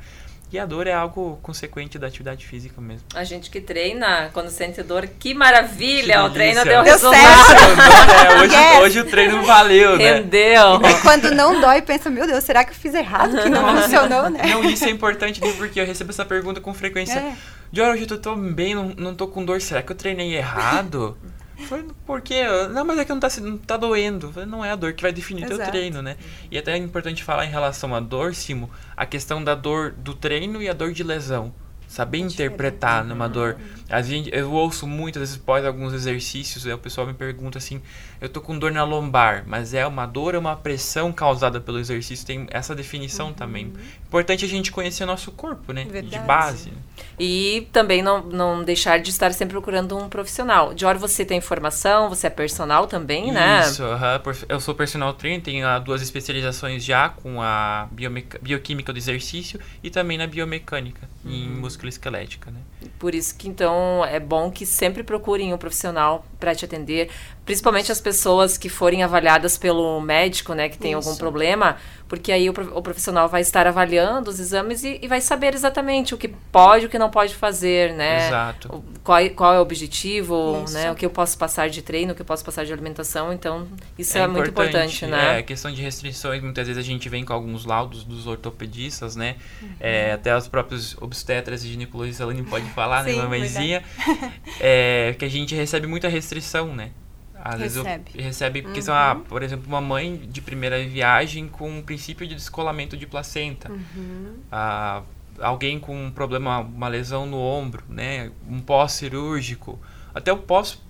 [0.52, 3.06] e a dor é algo consequente da atividade física mesmo.
[3.14, 6.18] A gente que treina, quando sente dor, que maravilha!
[6.18, 7.22] Que o treino deu, deu resultado.
[8.22, 8.80] É, hoje, yes.
[8.80, 10.14] hoje o treino valeu, né?
[10.14, 10.80] Rendeu.
[10.84, 13.42] E quando não dói, pensa, meu Deus, será que eu fiz errado?
[13.42, 14.42] Que não funcionou, né?
[14.44, 17.18] Não, isso é importante porque eu recebo essa pergunta com frequência.
[17.18, 17.36] É.
[17.72, 19.60] Dior, hoje eu tô bem, não, não tô com dor.
[19.62, 21.16] Será que eu treinei errado?
[21.68, 22.44] Falei, por quê?
[22.72, 24.32] Não, mas é que não tá, não tá doendo.
[24.32, 25.60] Falei, não é a dor que vai definir Exato.
[25.60, 26.16] teu treino, né?
[26.50, 30.14] E até é importante falar em relação à dor, Simo, a questão da dor do
[30.14, 31.52] treino e a dor de lesão
[31.92, 33.58] saber interpretar numa dor.
[33.92, 37.82] A gente, eu ouço muitas vezes após alguns exercícios, o pessoal me pergunta assim:
[38.20, 41.78] eu tô com dor na lombar, mas é uma dor ou uma pressão causada pelo
[41.78, 42.26] exercício?
[42.26, 43.32] Tem essa definição uhum.
[43.34, 43.72] também.
[44.06, 45.86] Importante a gente conhecer o nosso corpo, né?
[45.90, 46.18] Verdade.
[46.22, 46.72] De base.
[47.18, 50.72] E também não, não deixar de estar sempre procurando um profissional.
[50.72, 53.60] De hora você tem formação, você é personal também, Isso, né?
[53.60, 54.46] Isso, uh -huh.
[54.48, 57.88] eu sou personal trainer, tenho duas especializações já com a
[58.40, 61.30] bioquímica do exercício e também na biomecânica, uhum.
[61.30, 62.60] em música musculoesquelética, né?
[62.98, 67.10] Por isso que então é bom que sempre procurem um profissional para te atender,
[67.44, 71.08] principalmente as pessoas que forem avaliadas pelo médico, né, que tem isso.
[71.08, 71.76] algum problema,
[72.08, 76.14] porque aí o, o, profissional vai estar avaliando os exames e, e, vai saber exatamente
[76.14, 78.28] o que pode e o que não pode fazer, né?
[78.28, 78.68] Exato.
[78.68, 80.74] O, qual, qual é o objetivo, isso.
[80.74, 80.92] né?
[80.92, 83.66] O que eu posso passar de treino, o que eu posso passar de alimentação, então
[83.98, 85.38] isso é, é muito importante, né?
[85.38, 89.36] É, questão de restrições, muitas vezes a gente vem com alguns laudos dos ortopedistas, né?
[89.62, 89.68] Uhum.
[89.80, 93.82] É, até os próprios obstetras e ginecologistas, a Aline pode falar, né, Sim, né, mamãezinha?
[94.60, 96.90] É, que a gente recebe muita restrição, né?
[97.44, 98.12] Às recebe.
[98.12, 98.84] vezes recebe porque uhum.
[98.84, 103.04] são, ah, por exemplo, uma mãe de primeira viagem com um princípio de descolamento de
[103.04, 103.70] placenta.
[103.70, 104.36] Uhum.
[104.50, 105.02] Ah,
[105.40, 108.30] alguém com um problema, uma lesão no ombro, né?
[108.48, 109.78] Um pós-cirúrgico.
[110.14, 110.80] Até o pós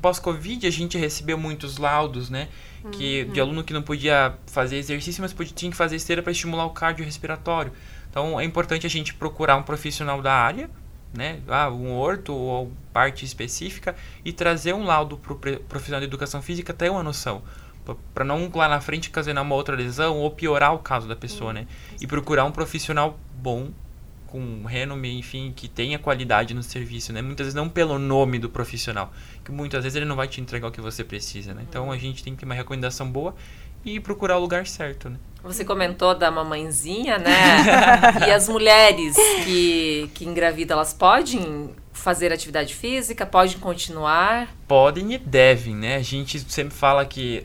[0.00, 2.48] pós-Covid a gente recebeu muitos laudos, né?
[2.92, 3.32] Que, uhum.
[3.32, 6.66] De aluno que não podia fazer exercício, mas podia, tinha que fazer esteira para estimular
[6.66, 7.72] o cardiorrespiratório.
[8.08, 10.70] Então é importante a gente procurar um profissional da área
[11.14, 16.06] né, ah, um orto ou parte específica e trazer um laudo para o profissional de
[16.06, 17.42] educação física ter uma noção.
[18.12, 21.52] para não lá na frente ocasionar uma outra lesão ou piorar o caso da pessoa,
[21.52, 21.66] né?
[22.00, 23.70] E procurar um profissional bom
[24.26, 27.22] com renome, enfim, que tenha qualidade no serviço, né?
[27.22, 29.12] Muitas vezes não pelo nome do profissional,
[29.44, 31.64] que muitas vezes ele não vai te entregar o que você precisa, né?
[31.68, 33.34] Então a gente tem que ter uma recomendação boa
[33.84, 35.16] e procurar o lugar certo, né?
[35.46, 37.30] Você comentou da mamãezinha, né?
[38.26, 43.24] e as mulheres que, que engravidam, elas podem fazer atividade física?
[43.24, 44.48] Podem continuar?
[44.66, 45.96] Podem e devem, né?
[45.96, 47.44] A gente sempre fala que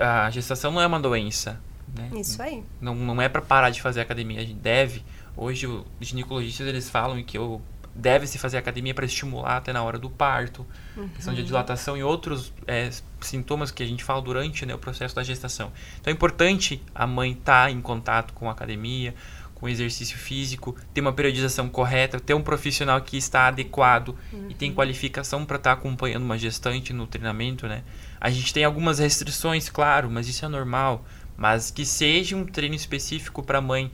[0.00, 1.60] a gestação não é uma doença,
[1.94, 2.10] né?
[2.14, 2.62] Isso aí.
[2.80, 5.02] Não, não é para parar de fazer academia, a gente deve.
[5.36, 7.60] Hoje os ginecologistas eles falam que eu
[7.94, 11.08] deve se fazer academia para estimular até na hora do parto, uhum.
[11.08, 15.14] questão de dilatação e outros é, sintomas que a gente fala durante né, o processo
[15.14, 15.72] da gestação.
[16.00, 19.14] Então é importante a mãe estar tá em contato com a academia,
[19.54, 24.48] com exercício físico, ter uma periodização correta, ter um profissional que está adequado uhum.
[24.50, 24.74] e tem uhum.
[24.74, 27.82] qualificação para estar tá acompanhando uma gestante no treinamento, né?
[28.20, 31.04] A gente tem algumas restrições, claro, mas isso é normal.
[31.36, 33.90] Mas que seja um treino específico para a mãe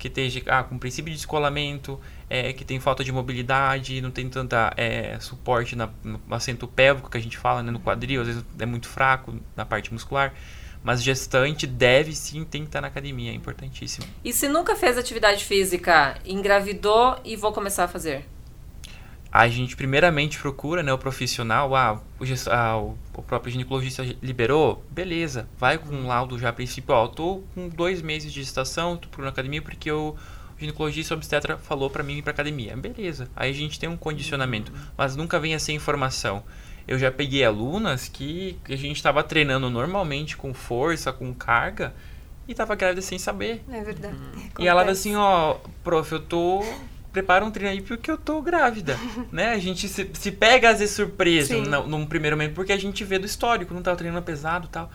[0.00, 4.28] que esteja ah, com princípio de descolamento, é, que tem falta de mobilidade, não tem
[4.30, 8.26] tanta é, suporte na, no assento pélvico que a gente fala, né, no quadril, às
[8.26, 10.32] vezes é muito fraco na parte muscular.
[10.82, 14.06] Mas gestante deve sim tem que estar na academia, é importantíssimo.
[14.24, 18.24] E se nunca fez atividade física, engravidou e vou começar a fazer?
[19.32, 22.76] A gente primeiramente procura né, o profissional, ah, o, ah,
[23.14, 27.68] o próprio ginecologista liberou, beleza, vai com um laudo já a princípio, ó, tô com
[27.68, 30.16] dois meses de gestação, tô procurando academia porque o
[30.58, 34.72] ginecologista obstetra falou para mim ir pra academia, beleza, aí a gente tem um condicionamento,
[34.96, 36.42] mas nunca vem sem informação.
[36.88, 41.94] Eu já peguei alunas que, que a gente estava treinando normalmente com força, com carga,
[42.48, 43.62] e tava grávida sem saber.
[43.70, 44.16] É verdade.
[44.58, 46.64] E ela assim, ó, prof, eu tô
[47.12, 48.98] prepara um treino aí porque eu tô grávida,
[49.30, 49.52] né?
[49.52, 53.04] A gente se, se pega às vezes surpreso no, num primeiro momento porque a gente
[53.04, 54.90] vê do histórico, não tá treinando pesado e tal.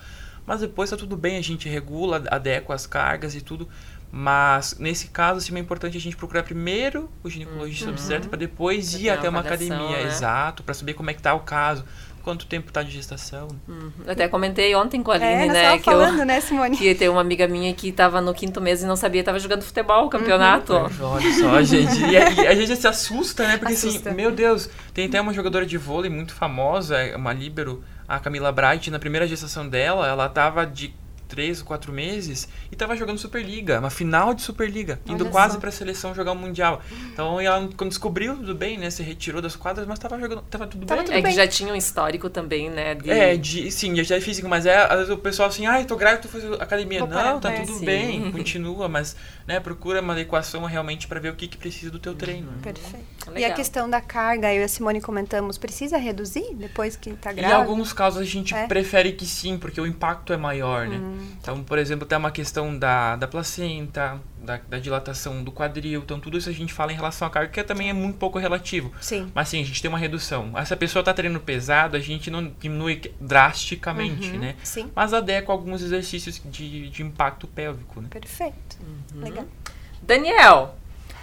[0.46, 3.68] Mas depois tá tudo bem, a gente regula, adequa as cargas e tudo.
[4.12, 7.92] Mas nesse caso, assim, é importante a gente procurar primeiro o ginecologista uhum.
[7.92, 10.04] obstetra para depois ir até uma academia, né?
[10.04, 11.84] exato, para saber como é que tá o caso
[12.26, 13.46] quanto tempo tá de gestação.
[13.68, 13.92] Uhum.
[14.04, 15.78] Eu até comentei ontem com a Aline, é, né?
[15.78, 16.74] Que falando, eu, né, Simone?
[16.76, 19.62] Que tem uma amiga minha que tava no quinto mês e não sabia, tava jogando
[19.62, 20.72] futebol, campeonato.
[20.72, 20.88] Uhum.
[21.02, 22.02] Olha só, gente.
[22.04, 23.56] E, e, a gente se assusta, né?
[23.56, 24.08] Porque assim, assusta.
[24.08, 28.50] assim, meu Deus, tem até uma jogadora de vôlei muito famosa, uma líbero, a Camila
[28.50, 30.92] Bright, na primeira gestação dela, ela tava de
[31.26, 35.68] três, quatro meses e tava jogando Superliga, uma final de Superliga, indo Olha quase para
[35.68, 36.80] a seleção jogar o Mundial.
[37.12, 38.90] Então, ela, quando descobriu, tudo bem, né?
[38.90, 41.06] Se retirou das quadras, mas tava jogando, tava tudo tava bem.
[41.06, 41.30] Tudo é bem.
[41.30, 42.94] que já tinha um histórico também, né?
[42.94, 43.10] De...
[43.10, 45.96] É, de, sim, já é físico, mas é, às vezes o pessoal assim, ah, tô
[45.96, 47.00] grávida, tô fazendo academia.
[47.00, 47.84] Vou Não, tá tudo sim.
[47.84, 51.98] bem, continua, mas, né, procura uma adequação realmente para ver o que, que precisa do
[51.98, 52.50] teu treino.
[52.50, 52.58] Né?
[52.62, 53.04] Perfeito.
[53.26, 53.40] Legal.
[53.40, 57.32] E a questão da carga, eu e a Simone comentamos, precisa reduzir depois que tá
[57.32, 57.54] grávida?
[57.54, 58.66] Em alguns casos a gente é?
[58.66, 60.96] prefere que sim, porque o impacto é maior, né?
[60.96, 61.15] Hum.
[61.40, 66.02] Então, por exemplo, tem uma questão da, da placenta, da, da, dilatação do quadril.
[66.02, 68.38] Então, tudo isso a gente fala em relação à carga, que também é muito pouco
[68.38, 68.92] relativo.
[69.00, 69.30] Sim.
[69.34, 70.52] Mas sim, a gente tem uma redução.
[70.56, 74.56] Essa pessoa está treinando pesado, a gente não diminui drasticamente, uhum, né?
[74.62, 74.90] Sim.
[74.94, 78.08] Mas adequa alguns exercícios de, de impacto pélvico, né?
[78.10, 78.78] Perfeito.
[79.14, 79.22] Uhum.
[79.22, 79.44] Legal.
[80.02, 80.76] Daniel,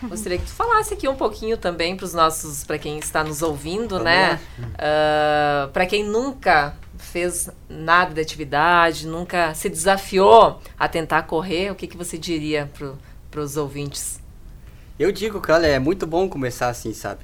[0.07, 3.41] Gostaria que tu falasse aqui um pouquinho também para os nossos, para quem está nos
[3.41, 4.39] ouvindo, Vamos né?
[4.59, 6.75] Uh, ah, para quem nunca
[7.13, 12.67] fez nada de atividade, nunca se desafiou a tentar correr, o que, que você diria
[13.29, 14.19] para os ouvintes?
[14.97, 17.21] Eu digo, cara, é muito bom começar assim, sabe?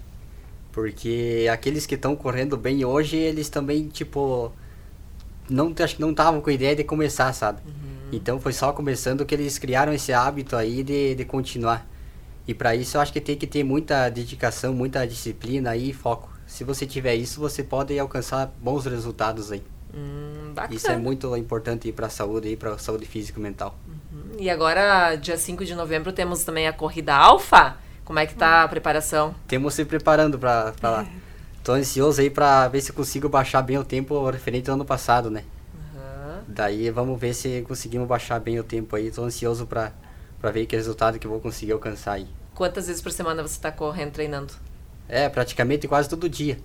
[0.72, 4.52] Porque aqueles que estão correndo bem hoje, eles também, tipo,
[5.50, 7.60] não acho que não estavam com a ideia de começar, sabe?
[7.66, 8.10] Uhum.
[8.12, 11.88] Então foi só começando que eles criaram esse hábito aí de, de continuar.
[12.48, 16.30] E para isso eu acho que tem que ter muita dedicação, muita disciplina e foco.
[16.46, 19.64] Se você tiver isso, você pode alcançar bons resultados aí.
[19.94, 23.78] Hum, isso é muito importante para a saúde e para a saúde física e mental.
[23.88, 24.38] Uhum.
[24.40, 27.78] E agora, dia 5 de novembro, temos também a corrida alfa.
[28.06, 29.36] Como é que tá a preparação?
[29.48, 31.06] Temos se preparando para lá.
[31.64, 35.30] Tô ansioso aí para ver se consigo baixar bem o tempo referente ao ano passado,
[35.30, 35.44] né?
[35.74, 36.44] Uhum.
[36.48, 39.12] Daí vamos ver se conseguimos baixar bem o tempo aí.
[39.12, 39.92] Tô ansioso para
[40.52, 42.28] ver que resultado que vou conseguir alcançar aí.
[42.56, 44.54] Quantas vezes por semana você está correndo, treinando?
[45.08, 46.58] É, praticamente quase todo dia.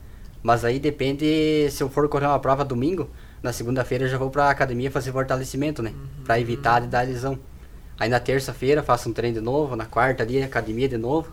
[0.45, 3.09] Mas aí depende, se eu for correr uma prova domingo,
[3.43, 5.95] na segunda-feira eu já vou pra academia fazer fortalecimento, né?
[5.97, 6.25] Uhum.
[6.25, 7.39] Pra evitar de dar lesão.
[7.99, 11.33] Aí na terça-feira faço um treino de novo, na quarta ali academia de novo.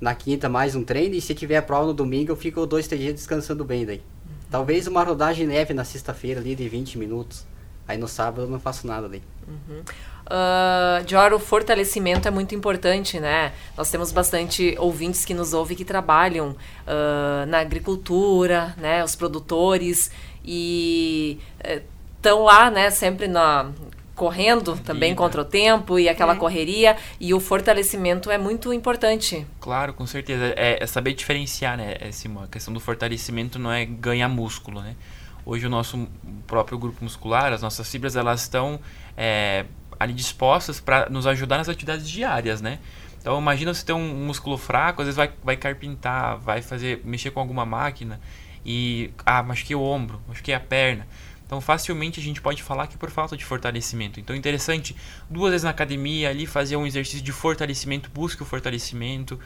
[0.00, 2.88] Na quinta mais um treino e se tiver a prova no domingo eu fico dois,
[2.88, 3.98] três dias descansando bem daí.
[3.98, 4.34] Uhum.
[4.50, 7.46] Talvez uma rodagem leve na sexta-feira ali de 20 minutos.
[7.86, 9.22] Aí no sábado eu não faço nada daí.
[9.48, 9.82] Uhum.
[10.26, 13.52] Uh, Dior, o fortalecimento é muito importante, né?
[13.76, 19.02] Nós temos bastante ouvintes que nos ouvem que trabalham uh, na agricultura, né?
[19.02, 20.10] Os produtores
[20.44, 21.82] e uh,
[22.18, 23.70] estão lá, né, sempre na
[24.14, 26.36] correndo também contra o tempo e aquela É.
[26.36, 29.46] correria e o fortalecimento é muito importante.
[29.60, 30.52] Claro, com certeza.
[30.56, 32.42] É, é saber diferenciar, né, Simão?
[32.42, 34.96] A questão do fortalecimento não é ganhar músculo, né?
[35.46, 36.08] Hoje o nosso
[36.48, 38.80] próprio grupo muscular, as nossas fibras, elas estão
[39.18, 39.64] é,
[39.98, 42.78] ali dispostas para nos ajudar nas atividades diárias, né?
[43.20, 47.32] Então imagina você ter um músculo fraco, às vezes vai, vai carpintar, vai fazer, mexer
[47.32, 48.20] com alguma máquina
[48.64, 51.04] e, ah, machuquei o ombro, machuquei a perna.
[51.44, 54.20] Então facilmente a gente pode falar que por falta de fortalecimento.
[54.20, 54.94] Então interessante,
[55.28, 59.38] duas vezes na academia ali fazer um exercício de fortalecimento, busque o fortalecimento.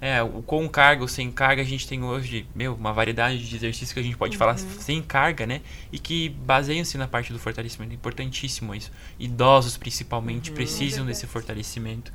[0.00, 3.54] É, o com carga ou sem carga a gente tem hoje, meu, uma variedade de
[3.54, 5.60] exercícios que a gente pode falar sem carga, né?
[5.92, 7.92] E que baseiam-se na parte do fortalecimento.
[7.92, 8.90] É importantíssimo isso.
[9.18, 12.10] Idosos principalmente precisam desse fortalecimento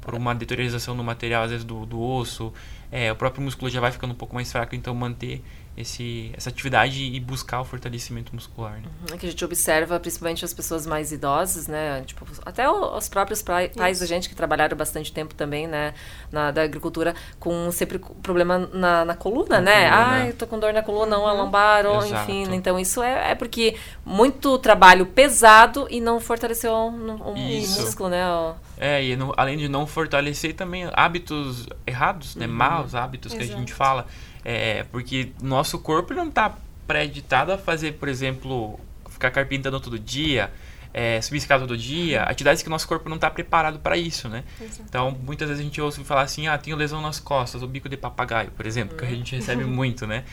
[0.00, 2.52] por uma deteriorização no material, às vezes do, do osso.
[2.90, 5.44] É, o próprio músculo já vai ficando um pouco mais fraco, então manter
[5.76, 8.72] esse, essa atividade e buscar o fortalecimento muscular.
[8.80, 8.84] Né?
[9.12, 12.02] É que a gente observa principalmente as pessoas mais idosas, né?
[12.04, 15.94] Tipo, até o- os próprios pai- pais da gente que trabalharam bastante tempo também, né?
[16.30, 19.90] Na da agricultura, com sempre problema na, na coluna, Na né?
[19.90, 20.06] coluna.
[20.06, 22.30] Ai, eu tô com dor na coluna, ou a lombar, ou Exato.
[22.30, 22.54] enfim.
[22.54, 27.80] Então isso é, é porque muito trabalho pesado e não fortaleceu um, um Isso.
[27.82, 28.26] músculo, né?
[28.28, 32.46] O- É, e não- além de não fortalecer também hábitos errados, né?
[32.46, 34.06] Maus hábitos que a gente fala.
[34.44, 38.78] É, porque nosso corpo não está pré-editado a fazer, por exemplo,
[39.08, 40.50] ficar carpintando todo dia,
[40.92, 44.28] é, subir escada todo dia, atividades que o nosso corpo não está preparado para isso,
[44.28, 44.44] né?
[44.88, 47.88] Então, muitas vezes a gente ouve falar assim, ah, tenho lesão nas costas, o bico
[47.88, 50.24] de papagaio, por exemplo, que a gente recebe muito, né?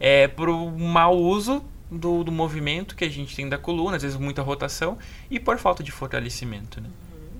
[0.00, 4.02] É por um mau uso do, do movimento que a gente tem da coluna, às
[4.02, 4.98] vezes muita rotação,
[5.30, 6.88] e por falta de fortalecimento, né?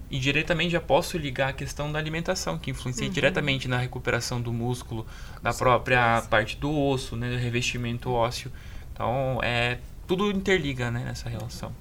[0.09, 4.53] E diretamente já posso ligar a questão da alimentação, que influencia diretamente na recuperação do
[4.53, 5.05] músculo,
[5.43, 8.53] da própria parte do osso, né, do revestimento ósseo.
[8.93, 11.73] Então, é tudo interliga, né, nessa relação.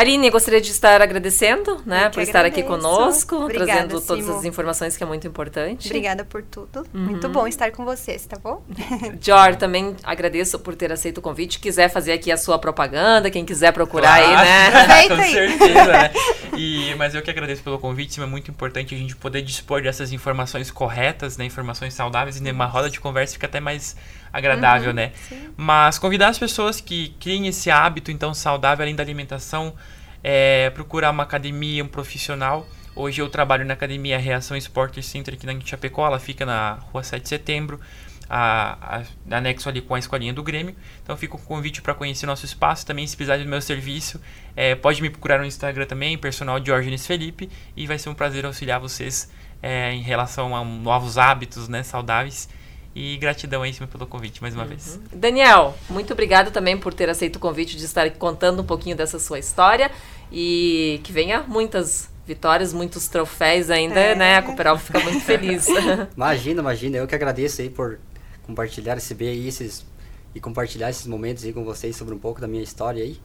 [0.00, 2.88] Aline, gostaria de estar agradecendo, né, por estar aqui agradeço.
[2.88, 4.38] conosco, Obrigada, trazendo todas Simo.
[4.38, 5.88] as informações que é muito importante.
[5.88, 6.86] Obrigada por tudo.
[6.90, 8.62] Muito bom estar com vocês, tá bom?
[9.20, 11.58] Jor, também agradeço por ter aceito o convite.
[11.58, 14.68] Quiser fazer aqui a sua propaganda, quem quiser procurar aí, né?
[14.72, 15.32] Aproveita Com aí.
[15.32, 16.10] certeza, né?
[16.56, 19.82] E, mas eu que agradeço pelo convite, Sim, é muito importante a gente poder dispor
[19.82, 21.44] dessas informações corretas, né?
[21.44, 23.94] Informações saudáveis e numa roda de conversa fica até mais
[24.32, 25.12] agradável, né?
[25.56, 29.74] Mas convidar as pessoas que criem esse hábito, então, saudável, além da alimentação,
[30.22, 32.66] é, procurar uma academia, um profissional.
[32.94, 37.02] Hoje eu trabalho na academia Reação Sport Center aqui na Chapecó, ela fica na rua
[37.02, 37.80] 7 de setembro,
[38.28, 40.74] a, a, anexo ali com a escolinha do Grêmio.
[41.02, 42.86] Então fica o convite para conhecer nosso espaço.
[42.86, 44.20] Também, se precisar do meu serviço,
[44.54, 48.44] é, pode me procurar no Instagram também, personal Diógenes Felipe, e vai ser um prazer
[48.44, 49.30] auxiliar vocês
[49.62, 52.48] é, em relação a novos hábitos né, saudáveis.
[52.94, 54.98] E gratidão aí pelo convite mais uma vez.
[55.12, 58.96] Daniel, muito obrigada também por ter aceito o convite de estar aqui contando um pouquinho
[58.96, 59.90] dessa sua história
[60.32, 64.14] e que venha muitas vitórias, muitos troféus ainda, É.
[64.14, 64.36] né?
[64.38, 65.66] A Cooperal fica muito feliz.
[66.16, 66.96] Imagina, imagina.
[66.96, 67.98] Eu que agradeço aí por
[68.44, 69.86] compartilhar, receber aí esses
[70.34, 73.18] e compartilhar esses momentos aí com vocês sobre um pouco da minha história aí.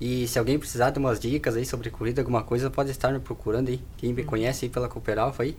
[0.00, 3.18] E se alguém precisar de umas dicas aí sobre corrida, alguma coisa, pode estar me
[3.20, 3.80] procurando aí.
[3.96, 5.56] Quem me conhece aí pela Cooper Alpha aí.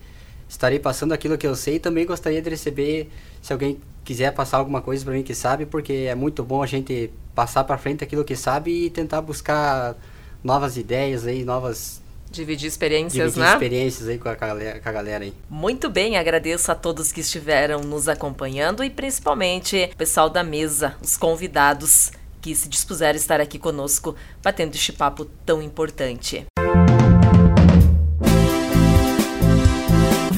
[0.49, 3.07] Estarei passando aquilo que eu sei e também gostaria de receber,
[3.39, 6.65] se alguém quiser passar alguma coisa para mim que sabe, porque é muito bom a
[6.65, 9.95] gente passar para frente aquilo que sabe e tentar buscar
[10.43, 13.53] novas ideias aí, novas Dividir experiências, dividir né?
[13.53, 15.33] experiências aí com a galera, com a galera aí.
[15.49, 20.95] Muito bem, agradeço a todos que estiveram nos acompanhando e principalmente o pessoal da mesa,
[21.01, 26.45] os convidados que se dispuseram a estar aqui conosco, batendo este papo tão importante.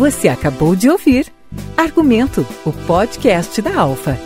[0.01, 1.31] Você acabou de ouvir
[1.77, 4.17] Argumento, o podcast da Alfa.